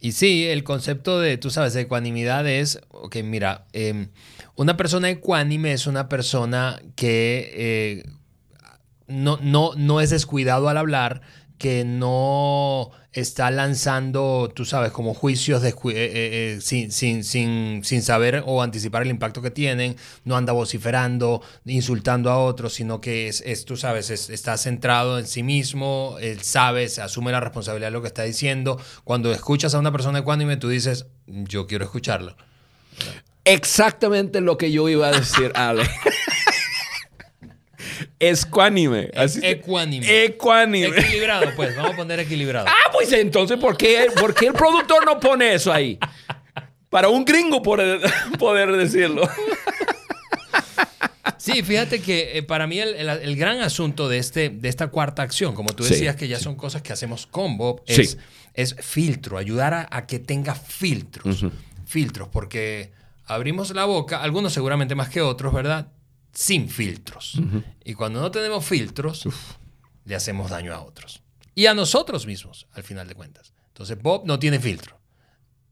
Y 0.00 0.12
sí, 0.12 0.44
el 0.44 0.64
concepto 0.64 1.18
de, 1.18 1.38
tú 1.38 1.50
sabes, 1.50 1.72
de 1.72 1.82
ecuanimidad 1.82 2.46
es, 2.46 2.80
ok, 2.90 3.16
mira, 3.24 3.66
em, 3.72 4.08
una 4.54 4.76
persona 4.76 5.08
ecuánime 5.08 5.72
es 5.72 5.86
una 5.86 6.08
persona 6.08 6.82
que 6.94 7.50
eh, 7.54 8.02
no, 9.06 9.38
no, 9.40 9.72
no 9.76 10.00
es 10.00 10.10
descuidado 10.10 10.68
al 10.68 10.76
hablar, 10.76 11.22
que 11.58 11.84
no 11.84 12.90
está 13.12 13.50
lanzando, 13.50 14.50
tú 14.54 14.64
sabes, 14.64 14.90
como 14.90 15.14
juicios 15.14 15.62
de, 15.62 15.68
eh, 15.68 15.74
eh, 15.74 15.92
eh, 15.94 16.58
sin, 16.60 16.90
sin, 16.90 17.22
sin, 17.22 17.84
sin, 17.84 18.02
saber 18.02 18.42
o 18.44 18.60
anticipar 18.60 19.02
el 19.02 19.10
impacto 19.10 19.40
que 19.40 19.52
tienen, 19.52 19.96
no 20.24 20.36
anda 20.36 20.52
vociferando, 20.52 21.40
insultando 21.64 22.30
a 22.30 22.38
otros, 22.38 22.74
sino 22.74 23.00
que 23.00 23.28
es, 23.28 23.40
es 23.46 23.64
tú 23.64 23.76
sabes, 23.76 24.10
está 24.10 24.56
centrado 24.58 25.18
en 25.18 25.28
sí 25.28 25.44
mismo, 25.44 26.16
él 26.20 26.42
sabe, 26.42 26.88
se 26.88 27.02
asume 27.02 27.30
la 27.30 27.40
responsabilidad 27.40 27.88
de 27.88 27.92
lo 27.92 28.02
que 28.02 28.08
está 28.08 28.24
diciendo. 28.24 28.80
Cuando 29.04 29.32
escuchas 29.32 29.74
a 29.74 29.78
una 29.78 29.92
persona 29.92 30.18
ecuánime, 30.18 30.56
tú 30.56 30.68
dices, 30.68 31.06
yo 31.26 31.68
quiero 31.68 31.84
escucharlo. 31.84 32.36
Exactamente 33.44 34.40
lo 34.40 34.58
que 34.58 34.72
yo 34.72 34.88
iba 34.88 35.08
a 35.08 35.12
decir, 35.12 35.52
Ale. 35.54 35.84
Escuánime. 38.18 39.10
ecuánime. 39.42 40.24
Ecuánime. 40.24 40.98
Equilibrado, 40.98 41.46
pues. 41.56 41.76
Vamos 41.76 41.92
a 41.92 41.96
poner 41.96 42.20
equilibrado. 42.20 42.66
Ah, 42.68 42.90
pues 42.92 43.12
entonces, 43.12 43.58
¿por 43.58 43.76
qué, 43.76 44.08
¿por 44.18 44.34
qué 44.34 44.46
el 44.46 44.52
productor 44.52 45.04
no 45.04 45.18
pone 45.20 45.54
eso 45.54 45.72
ahí? 45.72 45.98
Para 46.88 47.08
un 47.08 47.24
gringo 47.24 47.62
poder, 47.62 48.00
poder 48.38 48.72
decirlo. 48.72 49.28
Sí, 51.44 51.62
fíjate 51.62 52.00
que 52.00 52.38
eh, 52.38 52.42
para 52.42 52.66
mí 52.66 52.78
el, 52.78 53.36
gran 53.36 53.60
asunto 53.60 54.08
de, 54.08 54.16
este, 54.16 54.48
de 54.48 54.68
esta 54.70 54.88
cuarta 54.88 55.22
acción, 55.22 55.54
como 55.54 55.74
tú 55.74 55.84
decías 55.84 56.16
que 56.16 56.26
ya 56.26 56.38
son 56.38 56.54
cosas 56.54 56.80
que 56.80 56.92
hacemos 56.92 57.26
con 57.26 57.58
Bob, 57.58 57.82
es, 57.86 58.16
es 58.54 58.74
filtro, 58.80 59.36
ayudar 59.36 59.88
a, 59.90 60.06
que 60.06 60.18
tenga 60.18 60.54
filtros. 60.54 61.44
Filtros, 61.84 62.28
porque 62.28 62.92
abrimos 63.26 63.74
la 63.74 63.84
boca, 63.84 64.22
algunos 64.22 64.54
seguramente 64.54 64.94
más 64.94 65.10
que 65.10 65.20
otros, 65.20 65.52
¿verdad? 65.52 65.88
Sin 66.34 66.68
filtros. 66.68 67.40
Y 67.84 67.94
cuando 67.94 68.20
no 68.20 68.30
tenemos 68.30 68.64
filtros, 68.64 69.26
le 70.04 70.14
hacemos 70.14 70.50
daño 70.50 70.74
a 70.74 70.82
otros. 70.82 71.22
Y 71.54 71.66
a 71.66 71.74
nosotros 71.74 72.26
mismos, 72.26 72.66
al 72.72 72.82
final 72.82 73.06
de 73.08 73.14
cuentas. 73.14 73.54
Entonces, 73.68 74.00
Bob 74.00 74.26
no 74.26 74.38
tiene 74.38 74.58
filtro. 74.58 74.98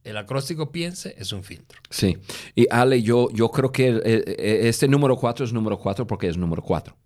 El 0.05 0.16
acróstico 0.16 0.72
piense 0.72 1.14
es 1.18 1.33
un 1.33 1.44
filtro. 1.44 1.81
Sí. 1.90 2.18
Y 2.55 2.66
Ale, 2.70 3.03
yo, 3.03 3.29
yo 3.33 3.51
creo 3.51 3.70
que 3.70 3.88
eh, 3.88 4.03
eh, 4.05 4.61
este 4.64 4.88
número 4.88 5.16
4 5.16 5.44
es 5.44 5.53
número 5.53 5.79
4 5.79 6.07
porque 6.07 6.29
es 6.29 6.37
número 6.37 6.62
4. 6.62 6.96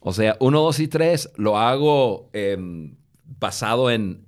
O 0.00 0.12
sea, 0.12 0.36
1, 0.40 0.60
2 0.60 0.80
y 0.80 0.88
3 0.88 1.32
lo 1.36 1.58
hago 1.58 2.30
em, 2.32 2.96
basado 3.24 3.90
en, 3.90 4.24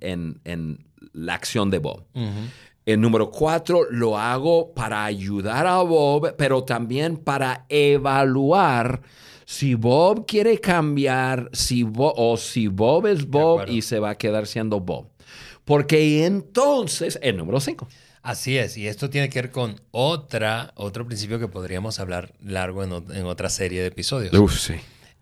la 1.13 1.33
acción 1.33 1.71
de 1.71 1.79
Bob. 1.79 2.05
El 2.89 3.01
número 3.01 3.29
cuatro, 3.29 3.85
lo 3.91 4.17
hago 4.17 4.73
para 4.73 5.05
ayudar 5.05 5.67
a 5.67 5.77
Bob, 5.83 6.33
pero 6.35 6.63
también 6.63 7.17
para 7.17 7.67
evaluar 7.69 9.03
si 9.45 9.75
Bob 9.75 10.25
quiere 10.25 10.59
cambiar 10.59 11.51
si 11.53 11.87
o 11.95 12.35
si 12.35 12.65
Bob 12.65 13.05
es 13.05 13.27
Bob 13.27 13.69
y 13.69 13.83
se 13.83 13.99
va 13.99 14.09
a 14.09 14.17
quedar 14.17 14.47
siendo 14.47 14.79
Bob. 14.79 15.07
Porque 15.65 16.25
entonces, 16.25 17.19
el 17.21 17.37
número 17.37 17.59
cinco. 17.59 17.87
Así 18.23 18.57
es, 18.57 18.75
y 18.75 18.87
esto 18.87 19.11
tiene 19.11 19.29
que 19.29 19.39
ver 19.39 19.51
con 19.51 19.79
otra, 19.91 20.73
otro 20.73 21.05
principio 21.05 21.37
que 21.37 21.47
podríamos 21.47 21.99
hablar 21.99 22.33
largo 22.41 22.83
en, 22.83 23.25
otra 23.27 23.51
serie 23.51 23.81
de 23.81 23.87
episodios. 23.89 24.33
Uf, 24.33 24.57
sí. 24.57 24.73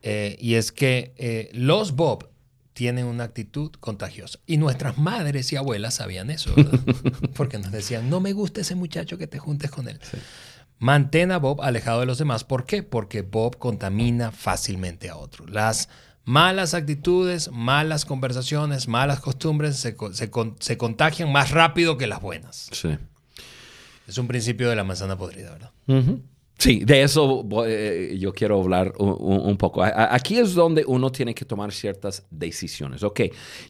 Eh, 0.03 0.37
y 0.39 0.53
es 0.53 0.71
que 0.71 1.13
eh, 1.17 1.49
los 1.51 1.97
Bob 1.97 2.29
tienen 2.77 3.07
una 3.07 3.23
actitud 3.23 3.71
contagiosa. 3.79 4.37
Y 4.45 4.57
nuestras 4.57 4.99
madres 4.99 5.51
y 5.51 5.55
abuelas 5.55 5.95
sabían 5.95 6.29
eso, 6.29 6.53
¿verdad? 6.55 6.79
Porque 7.35 7.57
nos 7.57 7.71
decían, 7.71 8.07
no 8.07 8.19
me 8.19 8.33
gusta 8.33 8.61
ese 8.61 8.75
muchacho 8.75 9.17
que 9.17 9.25
te 9.25 9.39
juntes 9.39 9.71
con 9.71 9.89
él. 9.89 9.99
Mantén 10.77 11.31
a 11.31 11.39
Bob 11.39 11.63
alejado 11.63 12.01
de 12.01 12.05
los 12.05 12.19
demás. 12.19 12.43
¿Por 12.43 12.67
qué? 12.67 12.83
Porque 12.83 13.23
Bob 13.23 13.57
contamina 13.57 14.31
fácilmente 14.31 15.09
a 15.09 15.15
otros. 15.15 15.49
Las 15.49 15.89
malas 16.23 16.75
actitudes, 16.75 17.49
malas 17.51 18.05
conversaciones, 18.05 18.87
malas 18.87 19.21
costumbres 19.21 19.77
se, 19.77 19.97
se, 20.59 20.77
contagian 20.77 21.31
más 21.31 21.49
rápido 21.49 21.97
que 21.97 22.05
las 22.05 22.21
buenas. 22.21 22.69
Sí. 22.73 22.95
Es 24.07 24.19
un 24.19 24.27
principio 24.27 24.69
de 24.69 24.75
la 24.75 24.83
manzana 24.83 25.17
podrida, 25.17 25.49
¿verdad? 25.49 25.71
Sí, 26.57 26.83
de 26.83 27.03
eso 27.03 27.47
eh, 27.67 28.17
yo 28.19 28.33
quiero 28.33 28.59
hablar 28.59 28.93
un, 28.97 29.57
poco. 29.57 29.83
aquí 29.83 30.39
es 30.39 30.55
donde 30.55 30.83
uno 30.87 31.11
tiene 31.11 31.35
que 31.35 31.45
tomar 31.45 31.71
ciertas 31.71 32.25
decisiones. 32.31 33.03
Ok, 33.03 33.21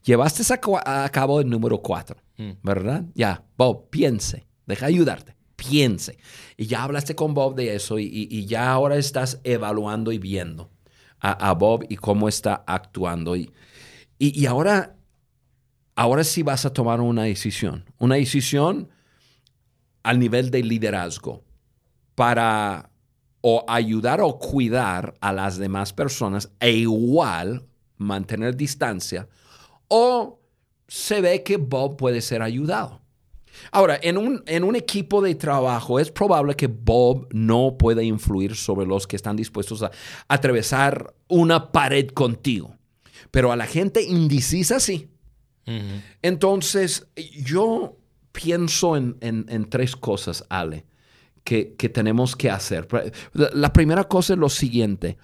llevaste 0.04 0.42
a, 0.86 1.10
cabo 1.10 1.42
el 1.42 1.50
número 1.50 1.82
cuatro, 1.82 2.18
mm. 2.38 2.52
¿verdad? 2.64 3.04
Ya, 3.14 3.44
Bob, 3.58 3.90
piense, 3.90 4.48
deja 4.66 4.86
ayudarte, 4.86 5.36
piense. 5.58 6.18
Y 6.56 6.68
ya 6.68 6.84
hablaste 6.84 7.14
con 7.14 7.34
Bob 7.34 7.56
de 7.56 7.76
eso 7.76 8.00
y, 8.00 8.46
ya 8.46 8.72
ahora 8.72 8.96
estás 8.96 9.42
evaluando 9.44 10.14
y 10.14 10.18
viendo 10.18 10.70
a, 11.20 11.52
Bob 11.54 11.86
y 11.90 11.98
cómo 11.98 12.30
está 12.30 12.64
actuando. 12.66 13.36
Y, 13.36 13.52
y, 14.18 14.46
ahora, 14.46 14.96
ahora 15.94 16.24
sí 16.24 16.42
vas 16.42 16.66
a 16.66 16.72
tomar 16.72 17.02
una 17.02 17.24
decisión, 17.24 17.84
una 17.98 18.16
decisión 18.16 18.88
al 20.04 20.20
nivel 20.20 20.52
de 20.52 20.64
liderazgo 20.64 21.47
para 22.18 22.90
o 23.42 23.64
ayudar 23.68 24.22
o 24.22 24.40
cuidar 24.40 25.14
a 25.22 25.32
las 25.32 25.60
demás 25.60 25.94
personas 25.94 26.50
e 26.60 26.72
igual 26.72 27.68
mantener 27.98 28.58
distancia, 28.58 29.28
o 29.88 30.40
se 30.88 31.22
ve 31.22 31.44
que 31.44 31.58
Bob 31.58 31.96
puede 31.96 32.22
ser 32.22 32.42
ayudado. 32.42 33.02
Ahora, 33.72 34.00
en 34.02 34.18
un, 34.18 34.42
en 34.48 34.64
un, 34.64 34.76
equipo 34.76 35.22
de 35.22 35.36
trabajo 35.36 36.00
es 36.00 36.10
probable 36.10 36.56
que 36.56 36.66
Bob 36.66 37.28
no 37.34 37.78
pueda 37.78 38.02
influir 38.02 38.56
sobre 38.56 38.88
los 38.88 39.06
que 39.06 39.16
están 39.16 39.36
dispuestos 39.36 39.84
a, 39.84 39.92
atravesar 40.28 41.14
una 41.28 41.72
pared 41.72 42.08
contigo, 42.08 42.76
pero 43.30 43.52
a 43.52 43.56
la 43.56 43.68
gente 43.68 44.02
indecisa 44.02 44.80
sí. 44.80 45.08
Entonces, 46.24 47.06
yo 47.16 47.96
pienso 48.32 48.98
en, 48.98 49.18
en 49.22 49.70
tres 49.70 49.96
cosas, 49.96 50.44
Ale 50.50 50.86
que, 51.48 51.90
tenemos 51.90 52.36
que 52.36 52.50
hacer. 52.50 52.88
La 53.34 53.72
primera 53.72 54.04
cosa 54.04 54.34
es 54.34 54.40
lo 54.40 54.50
siguiente, 54.50 55.18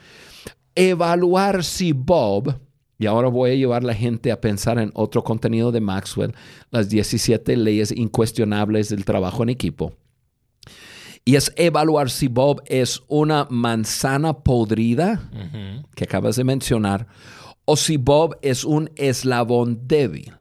evaluar 0.74 1.66
si 1.66 1.92
Bob, 1.92 2.58
y 2.98 3.08
ahora 3.08 3.28
voy 3.28 3.52
a 3.52 3.56
llevar 3.56 3.84
a 3.84 3.88
la 3.88 3.94
gente 3.94 4.32
a 4.32 4.40
pensar 4.40 4.80
en 4.80 4.92
otro 4.94 5.22
contenido 5.22 5.74
de 5.74 5.82
Maxwell, 5.82 6.34
las 6.72 6.88
17 6.88 7.58
leyes 7.58 7.92
incuestionables 7.92 8.88
del 8.88 9.04
trabajo 9.04 9.44
en 9.44 9.50
equipo. 9.50 9.98
Y 11.26 11.36
es 11.36 11.52
evaluar 11.58 12.10
si 12.10 12.30
Bob 12.30 12.62
es 12.68 13.02
una 13.10 13.46
manzana 13.50 14.32
podrida, 14.32 15.30
que 15.94 16.06
acabas 16.06 16.38
de 16.38 16.46
mencionar, 16.46 17.08
o 17.66 17.76
si 17.76 17.98
Bob 17.98 18.38
es 18.42 18.64
un 18.64 18.90
eslabón 18.96 19.88
débil. 19.88 20.34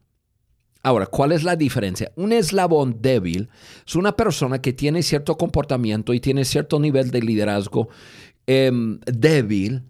Ahora, 0.83 1.07
¿cuál 1.07 1.33
es 1.33 1.45
la 1.45 1.55
diferencia? 1.55 2.11
Un 2.16 2.33
eslabón 2.33 2.97
débil 3.01 3.49
es 3.87 3.95
una 3.95 4.16
persona 4.16 4.61
que 4.61 4.73
tiene 4.73 5.03
cierto 5.03 5.37
comportamiento 5.37 6.12
y 6.12 6.21
tiene 6.21 6.45
cierto 6.45 6.81
nivel 6.81 7.11
de 7.12 7.23
liderazgo 7.23 7.88
em, 8.47 8.99
débil, 9.07 9.85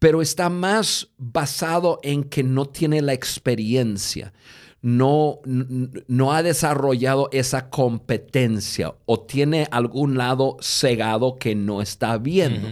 pero 0.00 0.20
está 0.20 0.48
más 0.48 1.08
basado 1.16 2.00
en 2.02 2.24
que 2.24 2.42
no 2.42 2.66
tiene 2.66 3.02
la 3.02 3.12
experiencia, 3.12 4.32
no, 4.80 5.40
no 5.44 6.32
ha 6.32 6.42
desarrollado 6.42 7.28
esa 7.32 7.70
competencia 7.70 8.94
o 9.06 9.20
tiene 9.20 9.68
algún 9.70 10.16
lado 10.16 10.56
cegado 10.60 11.36
que 11.36 11.54
no 11.54 11.82
está 11.82 12.18
viendo. 12.18 12.68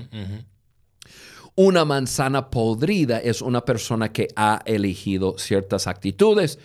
Una 1.56 1.84
manzana 1.84 2.50
podrida 2.50 3.18
es 3.18 3.42
una 3.42 3.64
persona 3.64 4.12
que 4.12 4.28
ha 4.36 4.60
elegido 4.66 5.38
ciertas 5.38 5.86
actitudes 5.86 6.58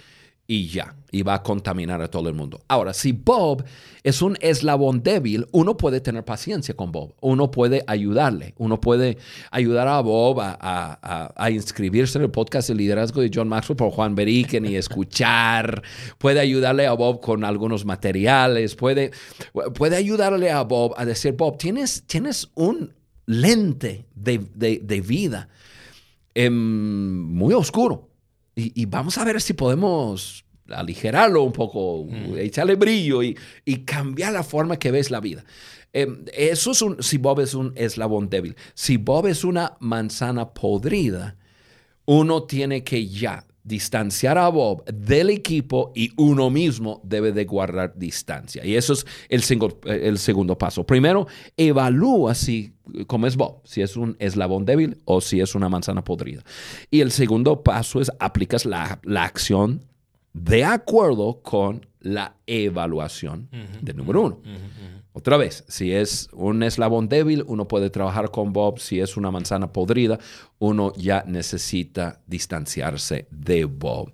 y 0.52 0.68
ya, 0.68 0.98
y 1.14 1.22
va 1.22 1.36
a 1.36 1.44
contaminar 1.44 2.02
a 2.02 2.10
todo 2.10 2.28
el 2.28 2.36
mundo. 2.36 2.60
Ahora, 2.68 2.94
si 2.94 3.14
Bob 3.14 3.64
es 4.04 4.22
un 4.22 4.38
eslabón 4.42 5.02
débil, 5.02 5.48
uno 5.54 5.78
puede 5.78 6.02
tener 6.02 6.26
paciencia 6.26 6.76
con 6.76 6.92
Bob, 6.92 7.16
uno 7.22 7.52
puede 7.52 7.86
ayudarle, 7.88 8.54
uno 8.58 8.82
puede 8.82 9.18
ayudar 9.50 9.88
a 9.88 10.02
Bob 10.02 10.42
a, 10.42 11.50
inscribirse 11.50 12.18
en 12.18 12.26
el 12.26 12.32
podcast 12.32 12.68
de 12.68 12.76
liderazgo 12.76 13.22
de 13.22 13.32
John 13.34 13.48
Maxwell 13.48 13.78
por 13.78 13.92
Juan 13.92 14.14
Beriken 14.14 14.66
y 14.66 14.76
escuchar, 14.76 15.84
puede 16.18 16.42
ayudarle 16.42 16.86
a 16.86 16.92
Bob 16.92 17.22
con 17.22 17.46
algunos 17.46 17.86
materiales, 17.86 18.76
puede, 18.76 19.12
puede 19.74 19.96
ayudarle 19.96 20.52
a 20.52 20.64
Bob 20.64 20.96
a 20.98 21.06
decir, 21.06 21.32
Bob, 21.32 21.58
tienes, 21.58 22.04
tienes 22.08 22.52
un 22.56 22.94
lente 23.26 24.06
de, 24.16 25.02
vida 25.02 25.48
em, 26.36 26.54
muy 26.54 27.54
oscuro 27.54 28.11
y, 28.56 28.86
vamos 28.86 29.18
a 29.18 29.24
ver 29.24 29.42
si 29.42 29.54
podemos 29.54 30.46
aligerarlo 30.68 31.44
un 31.44 31.54
poco, 31.54 32.06
mm. 32.06 32.38
echarle 32.38 32.76
brillo 32.76 33.24
y, 33.24 33.36
cambiar 33.86 34.34
la 34.34 34.44
forma 34.44 34.78
que 34.78 34.92
ves 34.92 35.12
la 35.12 35.20
vida. 35.20 35.44
Em, 35.94 36.24
eso 36.34 36.72
es 36.72 36.82
un, 36.82 37.02
si 37.02 37.18
Bob 37.18 37.40
es 37.42 37.54
un 37.54 37.74
eslabón 37.76 38.30
débil. 38.30 38.56
Si 38.74 38.98
Bob 38.98 39.28
es 39.28 39.44
una 39.44 39.78
manzana 39.80 40.54
podrida, 40.54 41.38
uno 42.06 42.44
tiene 42.44 42.84
que 42.84 43.08
ya 43.08 43.46
distanciar 43.64 44.38
a 44.38 44.50
Bob 44.50 44.84
del 44.86 45.30
equipo 45.30 45.92
y 45.96 46.12
uno 46.18 46.50
mismo 46.50 47.02
debe 47.04 47.32
de 47.32 47.46
guardar 47.46 47.94
distancia. 47.96 48.66
Y 48.66 48.76
eso 48.76 48.94
es 48.94 49.06
el, 49.30 49.44
el 49.86 50.18
segundo 50.18 50.58
paso. 50.58 50.86
Primero, 50.86 51.28
evalúa 51.58 52.34
si, 52.36 52.74
cómo 53.08 53.28
es 53.28 53.36
Bob, 53.36 53.62
si 53.64 53.82
es 53.82 53.96
un 53.96 54.16
eslabón 54.20 54.66
débil 54.66 54.98
o 55.06 55.22
si 55.22 55.42
es 55.42 55.56
una 55.56 55.70
manzana 55.70 56.04
podrida. 56.04 56.44
Y 56.90 57.02
el 57.02 57.12
segundo 57.12 57.64
paso 57.64 58.02
es 58.02 58.12
aplicas 58.20 58.66
la, 58.66 59.00
acción 59.16 59.86
de 60.34 60.64
acuerdo 60.64 61.42
con 61.42 61.86
la 62.00 62.36
evaluación 62.48 63.50
del 63.82 63.98
número 63.98 64.22
uno. 64.22 64.40
Otra 65.14 65.36
vez, 65.36 65.66
si 65.68 65.92
es 65.92 66.30
un 66.32 66.64
eslabón 66.64 67.10
débil, 67.10 67.44
uno 67.48 67.68
puede 67.68 67.90
trabajar 67.90 68.32
con 68.32 68.54
Bob. 68.54 68.80
Si 68.80 69.00
es 69.00 69.18
una 69.18 69.30
manzana 69.30 69.74
podrida, 69.74 70.20
uno 70.58 70.94
ya 70.96 71.24
necesita 71.28 72.22
distanciarse 72.28 73.28
de 73.30 73.66
Bob. 73.66 74.14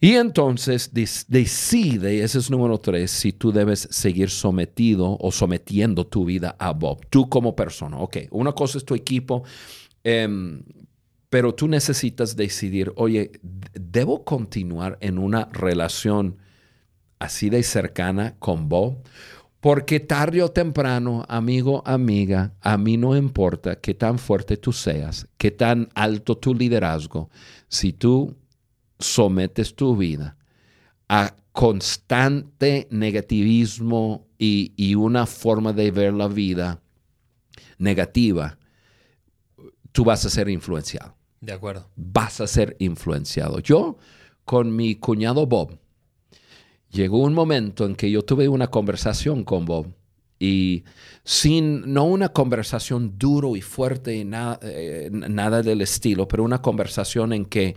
Y 0.00 0.14
entonces 0.14 0.92
decide, 0.92 2.22
ese 2.22 2.38
es 2.38 2.50
número 2.50 2.78
tres, 2.78 3.10
si 3.10 3.32
tú 3.32 3.50
debes 3.50 3.88
seguir 3.90 4.30
sometido 4.30 5.16
o 5.18 5.32
sometiendo 5.32 6.06
tu 6.06 6.24
vida 6.24 6.54
a 6.60 6.72
Bob, 6.72 7.04
tú 7.10 7.28
como 7.28 7.56
persona. 7.56 7.98
Ok, 7.98 8.18
una 8.30 8.52
cosa 8.52 8.78
es 8.78 8.84
tu 8.84 8.94
equipo, 8.94 9.42
em, 10.04 10.62
pero 11.28 11.52
tú 11.52 11.66
necesitas 11.66 12.36
decidir, 12.36 12.92
oye, 12.94 13.32
¿debo 13.42 14.24
continuar 14.24 14.98
en 15.00 15.18
una 15.18 15.46
relación 15.46 16.36
así 17.18 17.50
de 17.50 17.64
cercana 17.64 18.36
con 18.38 18.68
Bob? 18.68 19.02
Porque 19.60 19.98
tarde 19.98 20.42
o 20.42 20.50
temprano, 20.50 21.24
amigo, 21.28 21.82
amiga, 21.84 22.54
a 22.60 22.78
mí 22.78 22.96
no 22.96 23.16
importa 23.16 23.80
qué 23.80 23.92
tan 23.92 24.18
fuerte 24.18 24.56
tú 24.56 24.72
seas, 24.72 25.26
qué 25.36 25.50
tan 25.50 25.88
alto 25.94 26.36
tu 26.36 26.54
liderazgo, 26.54 27.28
si 27.68 27.92
tú 27.92 28.36
sometes 28.98 29.74
tu 29.74 29.96
vida 29.96 30.36
a 31.08 31.34
constante 31.52 32.86
negativismo 32.90 34.28
y, 34.38 34.72
y 34.76 34.94
una 34.94 35.26
forma 35.26 35.72
de 35.72 35.90
ver 35.90 36.12
la 36.12 36.28
vida 36.28 36.80
negativa, 37.78 38.58
tú 39.90 40.04
vas 40.04 40.24
a 40.24 40.30
ser 40.30 40.48
influenciado. 40.48 41.16
De 41.40 41.52
acuerdo. 41.52 41.88
Vas 41.96 42.40
a 42.40 42.46
ser 42.46 42.76
influenciado. 42.78 43.58
Yo, 43.60 43.96
con 44.44 44.74
mi 44.74 44.94
cuñado 44.96 45.46
Bob, 45.46 45.78
llegó 46.90 47.18
un 47.18 47.34
momento 47.34 47.84
en 47.86 47.94
que 47.94 48.10
yo 48.10 48.22
tuve 48.22 48.48
una 48.48 48.68
conversación 48.68 49.44
con 49.44 49.64
Bob 49.64 49.86
y 50.38 50.84
sin, 51.24 51.92
no 51.92 52.04
una 52.04 52.30
conversación 52.30 53.18
duro 53.18 53.56
y 53.56 53.60
fuerte 53.60 54.16
y 54.16 54.30
eh, 54.62 55.10
nada 55.10 55.62
del 55.62 55.80
estilo, 55.80 56.28
pero 56.28 56.44
una 56.44 56.62
conversación 56.62 57.32
en 57.32 57.44
que, 57.44 57.74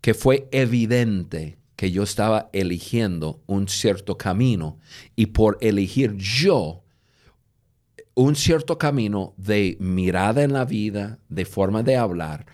que 0.00 0.14
fue 0.14 0.48
evidente 0.50 1.58
que 1.76 1.90
yo 1.92 2.02
estaba 2.02 2.48
eligiendo 2.52 3.40
un 3.46 3.68
cierto 3.68 4.16
camino 4.16 4.78
y 5.14 5.26
por 5.26 5.58
elegir 5.60 6.16
yo 6.16 6.82
un 8.14 8.34
cierto 8.34 8.78
camino 8.78 9.34
de 9.36 9.76
mirada 9.78 10.42
en 10.42 10.52
la 10.52 10.64
vida, 10.64 11.20
de 11.28 11.44
forma 11.44 11.84
de 11.84 11.96
hablar, 11.96 12.46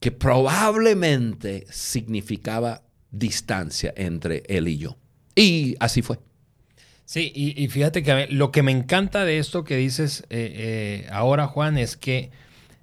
que 0.00 0.10
probablemente 0.10 1.66
significaba 1.68 2.84
distancia 3.10 3.92
entre 3.96 4.44
él 4.48 4.66
y 4.68 4.78
yo. 4.78 4.96
Y 5.38 5.76
así 5.80 6.02
fue. 6.02 6.18
Sí, 7.04 7.32
y, 7.34 7.66
fíjate 7.68 8.02
que 8.02 8.26
lo 8.28 8.52
que 8.52 8.62
me 8.62 8.70
encanta 8.70 9.24
de 9.24 9.38
esto 9.38 9.64
que 9.64 9.76
dices 9.76 10.24
eh, 10.28 11.04
eh, 11.06 11.08
ahora, 11.10 11.46
Juan, 11.46 11.78
es 11.78 11.96
que 11.96 12.30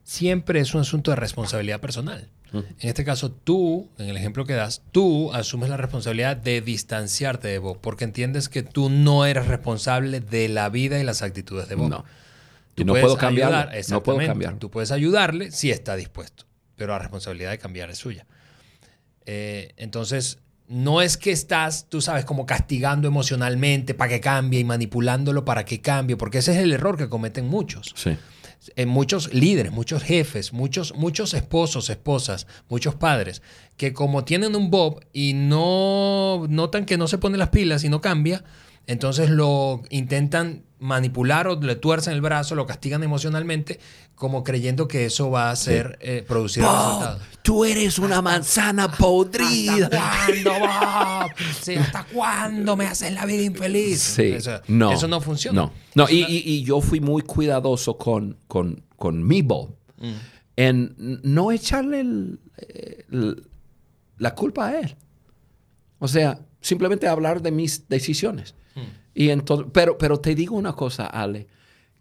siempre 0.03 0.59
es 0.59 0.73
un 0.73 0.81
asunto 0.81 1.11
de 1.11 1.15
responsabilidad 1.17 1.79
personal. 1.79 2.29
En 2.53 2.89
este 2.89 3.03
caso, 3.03 3.31
tú, 3.31 3.89
en 3.97 4.07
el 4.07 4.15
ejemplo 4.15 4.45
que 4.45 4.53
das, 4.53 4.81
tú 4.91 5.33
asumes 5.33 5.69
la 5.69 5.75
responsabilidad 5.75 6.37
de 6.37 6.61
distanciarte 6.61 7.49
de 7.49 7.59
vos, 7.59 7.77
porque 7.77 8.05
entiendes 8.05 8.47
que 8.47 8.63
tú 8.63 8.89
no 8.89 9.25
eres 9.25 9.47
responsable 9.47 10.21
de 10.21 10.47
la 10.47 10.69
vida 10.69 10.99
y 10.99 11.03
las 11.03 11.21
actitudes 11.21 11.67
de 11.67 11.75
vos. 11.75 11.89
No. 11.89 12.05
Tú 12.73 12.85
no 12.85 12.93
puedo 12.93 13.17
cambiar. 13.17 13.71
No 13.89 14.03
puedo 14.03 14.19
cambiar. 14.25 14.57
Tú 14.57 14.71
puedes 14.71 14.91
ayudarle 14.91 15.51
si 15.51 15.69
está 15.69 15.95
dispuesto, 15.95 16.45
pero 16.77 16.93
la 16.93 16.99
responsabilidad 16.99 17.51
de 17.51 17.57
cambiar 17.57 17.89
es 17.89 17.97
suya. 17.97 18.25
Eh, 19.25 19.73
entonces, 19.77 20.39
no 20.67 21.01
es 21.01 21.17
que 21.17 21.31
estás, 21.31 21.87
tú 21.89 22.01
sabes, 22.01 22.25
como 22.25 22.45
castigando 22.45 23.07
emocionalmente 23.07 23.93
para 23.93 24.09
que 24.09 24.19
cambie 24.19 24.59
y 24.59 24.63
manipulándolo 24.63 25.45
para 25.45 25.65
que 25.65 25.81
cambie, 25.81 26.17
porque 26.17 26.39
ese 26.39 26.53
es 26.53 26.57
el 26.57 26.71
error 26.71 26.97
que 26.97 27.09
cometen 27.09 27.47
muchos. 27.47 27.93
Sí. 27.95 28.17
En 28.75 28.89
muchos 28.89 29.31
líderes, 29.31 29.71
muchos 29.71 30.01
jefes, 30.01 30.51
muchos, 30.51 30.95
muchos 30.95 31.35
esposos, 31.35 31.91
esposas, 31.91 32.47
muchos 32.67 32.95
padres, 32.95 33.43
que 33.77 33.93
como 33.93 34.23
tienen 34.23 34.55
un 34.55 34.71
Bob 34.71 35.05
y 35.13 35.33
no 35.33 36.47
notan 36.49 36.85
que 36.85 36.97
no 36.97 37.07
se 37.07 37.19
pone 37.19 37.37
las 37.37 37.49
pilas 37.49 37.83
y 37.83 37.89
no 37.89 38.01
cambia, 38.01 38.43
entonces 38.87 39.29
lo 39.29 39.81
intentan 39.89 40.63
manipular 40.79 41.47
o 41.47 41.59
le 41.59 41.75
tuercen 41.75 42.13
el 42.13 42.21
brazo, 42.21 42.55
lo 42.55 42.65
castigan 42.65 43.03
emocionalmente, 43.03 43.79
como 44.13 44.43
creyendo 44.43 44.87
que 44.87 45.05
eso 45.05 45.31
va 45.31 45.49
a 45.49 45.51
hacer 45.51 45.97
eh, 46.01 46.23
producir 46.27 46.63
resultados. 46.63 47.21
Tú 47.41 47.65
eres 47.65 47.99
una 47.99 48.21
manzana 48.21 48.91
podrida. 48.91 49.85
¿Hasta 49.85 49.99
cuándo, 49.99 50.51
Bob? 50.59 51.79
¿Hasta 51.79 52.03
cuándo 52.13 52.75
me 52.75 52.85
haces 52.85 53.13
la 53.13 53.25
vida 53.25 53.43
infeliz? 53.43 54.01
Sí. 54.01 54.33
Eso 54.33 54.61
no. 54.67 54.91
Eso 54.91 55.07
no 55.07 55.21
funciona. 55.21 55.61
No. 55.61 55.71
no 55.95 56.07
y, 56.09 56.63
yo 56.63 56.81
fui 56.81 56.99
muy 56.99 57.21
cuidadoso 57.21 57.97
con, 57.97 58.37
con, 58.47 58.83
con 58.95 59.25
mi 59.25 59.41
Bob 59.41 59.75
mm. 59.97 60.13
en 60.55 61.19
no 61.23 61.51
echarle 61.51 62.05
la 64.17 64.35
culpa 64.35 64.67
a 64.67 64.79
él. 64.79 64.95
O 65.99 66.07
sea, 66.07 66.39
simplemente 66.61 67.07
hablar 67.07 67.41
de 67.41 67.51
mis 67.51 67.87
decisiones. 67.87 68.55
Y 69.15 69.29
entonces, 69.29 69.67
pero, 69.73 69.97
pero 69.97 70.19
te 70.19 70.35
digo 70.35 70.55
una 70.55 70.73
cosa, 70.73 71.07
Ale, 71.07 71.47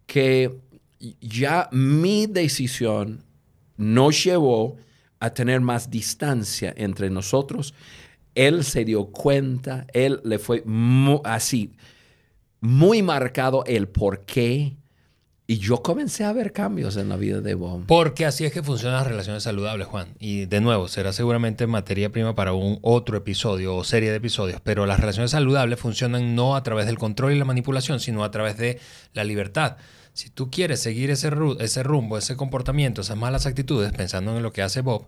que 0.05 0.61
ya 1.20 1.68
mi 1.72 2.27
decisión 2.27 3.24
nos 3.77 4.24
llevó 4.24 4.77
a 5.20 5.31
tener 5.31 5.61
más 5.61 5.88
distancia 5.88 6.74
entre 6.77 7.09
nosotros. 7.09 7.72
Él 8.35 8.64
se 8.64 8.85
dio 8.85 9.07
cuenta, 9.07 9.87
él 9.92 10.20
le 10.24 10.38
fue 10.38 10.64
así, 11.24 11.72
muy 12.61 13.03
marcado 13.03 13.64
el 13.64 13.88
por 13.88 14.24
qué 14.27 14.77
y 15.46 15.59
yo 15.59 15.83
comencé 15.83 16.24
a 16.24 16.33
ver 16.33 16.52
cambios 16.52 16.96
en 16.96 17.11
la 17.11 17.16
vida 17.16 17.42
de 17.42 17.54
Bob. 17.54 17.85
Porque 17.87 18.24
así 18.24 18.46
es 18.46 18.52
que 18.52 18.62
funcionan 18.62 18.98
las 18.98 19.07
relaciones 19.07 19.42
saludables, 19.42 19.87
Juan. 19.87 20.14
Y 20.18 20.46
de 20.46 20.62
nuevo, 20.62 20.88
será 20.88 21.12
seguramente 21.12 21.66
materia 21.66 22.11
prima 22.11 22.35
para 22.35 22.54
un 22.54 22.78
otro 22.80 23.18
episodio 23.18 23.76
o 23.76 23.85
serie 23.85 24.11
de 24.11 24.16
episodios. 24.16 24.61
Pero 24.62 24.87
las 24.87 25.00
relaciones 25.00 25.33
saludables 25.33 25.78
funcionan 25.78 26.35
no 26.35 26.57
a 26.57 26.62
través 26.62 26.87
del 26.87 26.98
control 26.98 27.33
y 27.33 27.38
la 27.38 27.44
manipulación, 27.44 28.00
sino 28.00 28.24
a 28.24 28.30
través 28.30 28.57
de 28.57 28.80
la 29.12 29.24
libertad. 29.24 29.76
Si 30.14 30.30
tú 30.30 30.50
quieres 30.50 30.80
seguir 30.80 31.11
ese, 31.11 31.30
ese 31.59 31.83
rumbo, 31.83 32.16
ese 32.16 32.37
comportamiento, 32.37 33.02
esas 33.02 33.18
malas 33.18 33.44
actitudes, 33.44 33.92
pensando 33.92 34.35
en 34.37 34.42
lo 34.42 34.52
que 34.52 34.62
hace 34.62 34.80
Bob, 34.80 35.07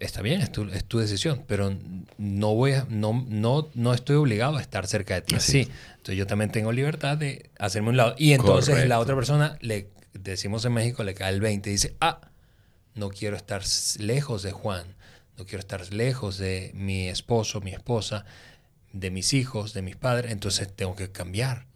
está 0.00 0.22
bien, 0.22 0.40
es 0.40 0.52
tu, 0.52 0.64
es 0.68 0.84
tu, 0.84 0.98
decisión, 0.98 1.44
pero 1.46 1.76
no, 2.18 2.54
voy 2.54 2.72
a, 2.72 2.86
no, 2.88 3.24
no, 3.28 3.70
no 3.74 3.94
estoy 3.94 4.16
obligado 4.16 4.56
a 4.56 4.60
estar 4.60 4.86
cerca 4.86 5.14
de 5.14 5.22
ti. 5.22 5.34
Así. 5.34 5.68
Entonces 5.90 6.16
yo 6.16 6.26
también 6.26 6.50
tengo 6.50 6.72
libertad 6.72 7.16
de 7.16 7.50
hacerme 7.58 7.90
un 7.90 7.96
lado. 7.96 8.14
Y 8.18 8.32
entonces 8.32 8.86
la 8.88 8.98
otra 8.98 9.14
persona, 9.14 9.58
le 9.60 9.88
decimos 10.12 10.64
en 10.64 10.72
México, 10.72 11.04
le 11.04 11.14
cae 11.14 11.32
el 11.32 11.40
20 11.40 11.68
y 11.68 11.72
dice, 11.72 11.96
ah, 12.00 12.20
no 12.94 13.10
quiero 13.10 13.36
estar 13.36 13.62
lejos 13.98 14.42
de 14.42 14.52
Juan, 14.52 14.96
no 15.36 15.46
quiero 15.46 15.60
estar 15.60 15.92
lejos 15.92 16.38
de 16.38 16.72
mi 16.74 17.08
esposo, 17.08 17.60
mi 17.60 17.72
esposa, 17.72 18.24
de 18.92 19.10
mis 19.10 19.32
hijos, 19.34 19.72
de 19.74 19.82
mis 19.82 19.96
padres, 19.96 20.32
entonces 20.32 20.74
tengo 20.74 20.96
que 20.96 21.10
cambiar. 21.10 21.66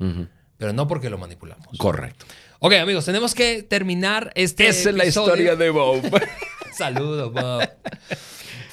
Pero 0.59 0.73
no 0.73 0.87
porque 0.87 1.11
lo 1.11 1.19
manipulamos. 1.19 1.77
Correcto. 1.79 2.27
Ok, 2.61 2.75
amigos, 2.75 3.05
tenemos 3.05 3.35
que 3.35 3.63
terminar 3.65 4.33
este. 4.37 4.69
Esa 4.69 4.91
es 4.91 4.95
la 4.95 5.05
historia 5.05 5.57
de 5.57 5.71
Bob. 5.71 6.01
Saludos, 6.77 7.33
Bob. 7.33 7.63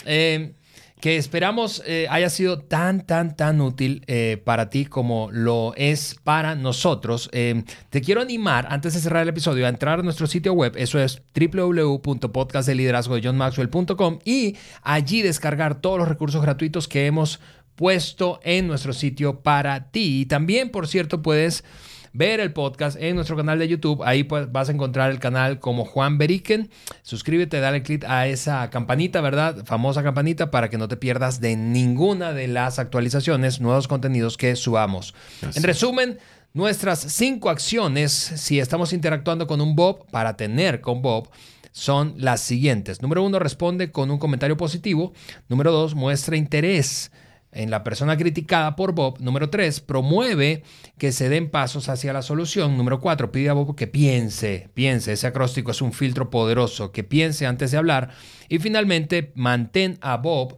Eh, 0.05 0.53
que 1.01 1.17
esperamos 1.17 1.81
eh, 1.85 2.07
haya 2.09 2.29
sido 2.29 2.59
tan, 2.59 3.05
tan, 3.05 3.37
tan 3.37 3.61
útil 3.61 4.03
eh, 4.07 4.41
para 4.43 4.69
ti 4.69 4.85
como 4.85 5.29
lo 5.31 5.73
es 5.75 6.15
para 6.23 6.55
nosotros. 6.55 7.29
te 7.31 8.01
quiero 8.01 8.21
animar, 8.21 8.67
antes 8.69 8.93
de 8.93 8.99
cerrar 8.99 9.23
el 9.23 9.29
episodio, 9.29 9.65
a 9.65 9.69
entrar 9.69 9.99
a 9.99 10.03
nuestro 10.03 10.27
sitio 10.27 10.53
web. 10.53 10.73
Eso 10.75 10.99
es 10.99 11.21
www.podcastdeliderazgodejohnmaxwell.com 11.33 14.19
y 14.25 14.57
allí 14.81 15.21
descargar 15.21 15.79
todos 15.79 15.99
los 15.99 16.07
recursos 16.07 16.41
gratuitos 16.41 16.87
que 16.87 17.05
hemos 17.05 17.39
puesto 17.75 18.39
en 18.43 18.67
nuestro 18.67 18.91
sitio 18.91 19.39
para 19.39 19.91
ti. 19.91 20.21
Y 20.21 20.25
también, 20.25 20.69
por 20.69 20.87
cierto, 20.87 21.21
puedes 21.21 21.63
ver 22.13 22.39
el 22.39 22.53
podcast 22.53 22.97
en 22.99 23.15
nuestro 23.15 23.35
canal 23.35 23.59
de 23.59 23.67
YouTube. 23.67 24.03
Ahí 24.03 24.23
pues, 24.23 24.51
vas 24.51 24.69
a 24.69 24.71
encontrar 24.71 25.11
el 25.11 25.19
canal 25.19 25.59
como 25.59 25.85
Juan 25.85 26.17
Beriken. 26.17 26.69
Suscríbete, 27.01 27.59
dale 27.59 27.83
click 27.83 28.03
a 28.05 28.27
esa 28.27 28.69
campanita, 28.69 29.21
¿verdad? 29.21 29.65
Famosa 29.65 30.03
campanita 30.03 30.51
para 30.51 30.69
que 30.69 30.77
no 30.77 30.87
te 30.87 30.97
pierdas 30.97 31.39
de 31.39 31.55
ninguna 31.55 32.33
de 32.33 32.47
las 32.47 32.79
actualizaciones, 32.79 33.61
nuevos 33.61 33.87
contenidos 33.87 34.37
que 34.37 34.55
subamos. 34.55 35.13
En 35.55 35.63
resumen, 35.63 36.19
nuestras 36.53 36.99
cinco 36.99 37.49
acciones, 37.49 38.11
si 38.11 38.59
estamos 38.59 38.93
interactuando 38.93 39.47
con 39.47 39.61
un 39.61 39.75
Bob, 39.75 40.05
para 40.11 40.35
tener 40.35 40.81
con 40.81 41.01
Bob, 41.01 41.29
son 41.71 42.15
las 42.17 42.41
siguientes. 42.41 43.01
Número 43.01 43.23
uno, 43.23 43.39
responde 43.39 43.91
con 43.91 44.11
un 44.11 44.17
comentario 44.17 44.57
positivo. 44.57 45.13
Número 45.47 45.71
dos, 45.71 45.95
muestra 45.95 46.35
interés 46.35 47.11
en 47.51 47.71
la 47.71 47.83
persona 47.83 48.17
criticada 48.17 48.75
por 48.75 48.93
Bob. 48.93 49.19
Número 49.19 49.49
tres, 49.49 49.79
promueve 49.79 50.63
que 50.97 51.11
se 51.11 51.29
den 51.29 51.49
pasos 51.49 51.89
hacia 51.89 52.13
la 52.13 52.21
solución. 52.21 52.77
Número 52.77 52.99
cuatro, 52.99 53.31
pide 53.31 53.49
a 53.49 53.53
Bob 53.53 53.75
que 53.75 53.87
piense, 53.87 54.69
piense. 54.73 55.13
Ese 55.13 55.27
acróstico 55.27 55.71
es 55.71 55.81
un 55.81 55.93
filtro 55.93 56.29
poderoso, 56.29 56.91
que 56.91 57.03
piense 57.03 57.45
antes 57.45 57.71
de 57.71 57.77
hablar. 57.77 58.11
Y 58.47 58.59
finalmente, 58.59 59.31
mantén 59.35 59.97
a 60.01 60.17
Bob 60.17 60.57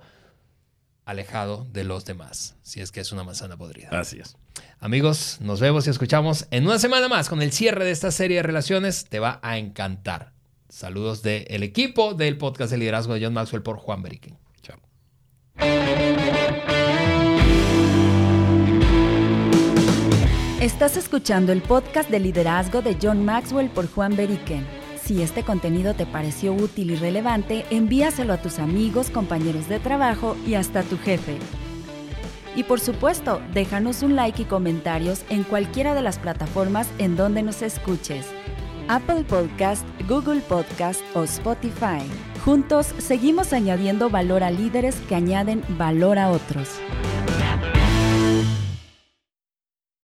alejado 1.05 1.67
de 1.71 1.83
los 1.83 2.05
demás, 2.05 2.55
si 2.61 2.79
es 2.81 2.91
que 2.91 3.01
es 3.01 3.11
una 3.11 3.23
manzana 3.23 3.57
podrida. 3.57 3.89
Así 3.91 4.19
es. 4.19 4.37
Amigos, 4.79 5.37
nos 5.41 5.59
vemos 5.59 5.87
y 5.87 5.89
escuchamos 5.89 6.47
en 6.51 6.65
una 6.65 6.79
semana 6.79 7.07
más 7.07 7.29
con 7.29 7.41
el 7.41 7.51
cierre 7.51 7.85
de 7.85 7.91
esta 7.91 8.11
serie 8.11 8.37
de 8.37 8.43
relaciones. 8.43 9.05
Te 9.05 9.19
va 9.19 9.39
a 9.43 9.57
encantar. 9.57 10.33
Saludos 10.69 11.21
del 11.21 11.63
equipo 11.63 12.13
del 12.13 12.37
podcast 12.37 12.71
de 12.71 12.77
liderazgo 12.77 13.13
de 13.13 13.25
John 13.25 13.33
Maxwell 13.33 13.61
por 13.61 13.77
Juan 13.77 14.01
Beriken. 14.01 14.37
Chao. 14.61 14.79
Estás 20.61 20.95
escuchando 20.95 21.51
el 21.51 21.63
podcast 21.63 22.11
de 22.11 22.19
liderazgo 22.19 22.83
de 22.83 22.95
John 23.01 23.25
Maxwell 23.25 23.71
por 23.71 23.91
Juan 23.91 24.15
Beriken. 24.15 24.63
Si 25.03 25.23
este 25.23 25.41
contenido 25.41 25.95
te 25.95 26.05
pareció 26.05 26.53
útil 26.53 26.91
y 26.91 26.95
relevante, 26.97 27.65
envíaselo 27.71 28.31
a 28.31 28.37
tus 28.37 28.59
amigos, 28.59 29.09
compañeros 29.09 29.67
de 29.67 29.79
trabajo 29.79 30.37
y 30.45 30.53
hasta 30.53 30.83
tu 30.83 30.99
jefe. 30.99 31.39
Y 32.55 32.61
por 32.61 32.79
supuesto, 32.79 33.41
déjanos 33.55 34.03
un 34.03 34.15
like 34.15 34.43
y 34.43 34.45
comentarios 34.45 35.25
en 35.31 35.41
cualquiera 35.41 35.95
de 35.95 36.03
las 36.03 36.19
plataformas 36.19 36.87
en 36.99 37.15
donde 37.15 37.41
nos 37.41 37.63
escuches. 37.63 38.27
Apple 38.87 39.23
Podcast, 39.27 39.83
Google 40.07 40.41
Podcast 40.41 41.01
o 41.15 41.23
Spotify. 41.23 42.03
Juntos 42.45 42.93
seguimos 42.99 43.51
añadiendo 43.51 44.11
valor 44.11 44.43
a 44.43 44.51
líderes 44.51 44.97
que 45.09 45.15
añaden 45.15 45.63
valor 45.69 46.19
a 46.19 46.29
otros. 46.29 46.79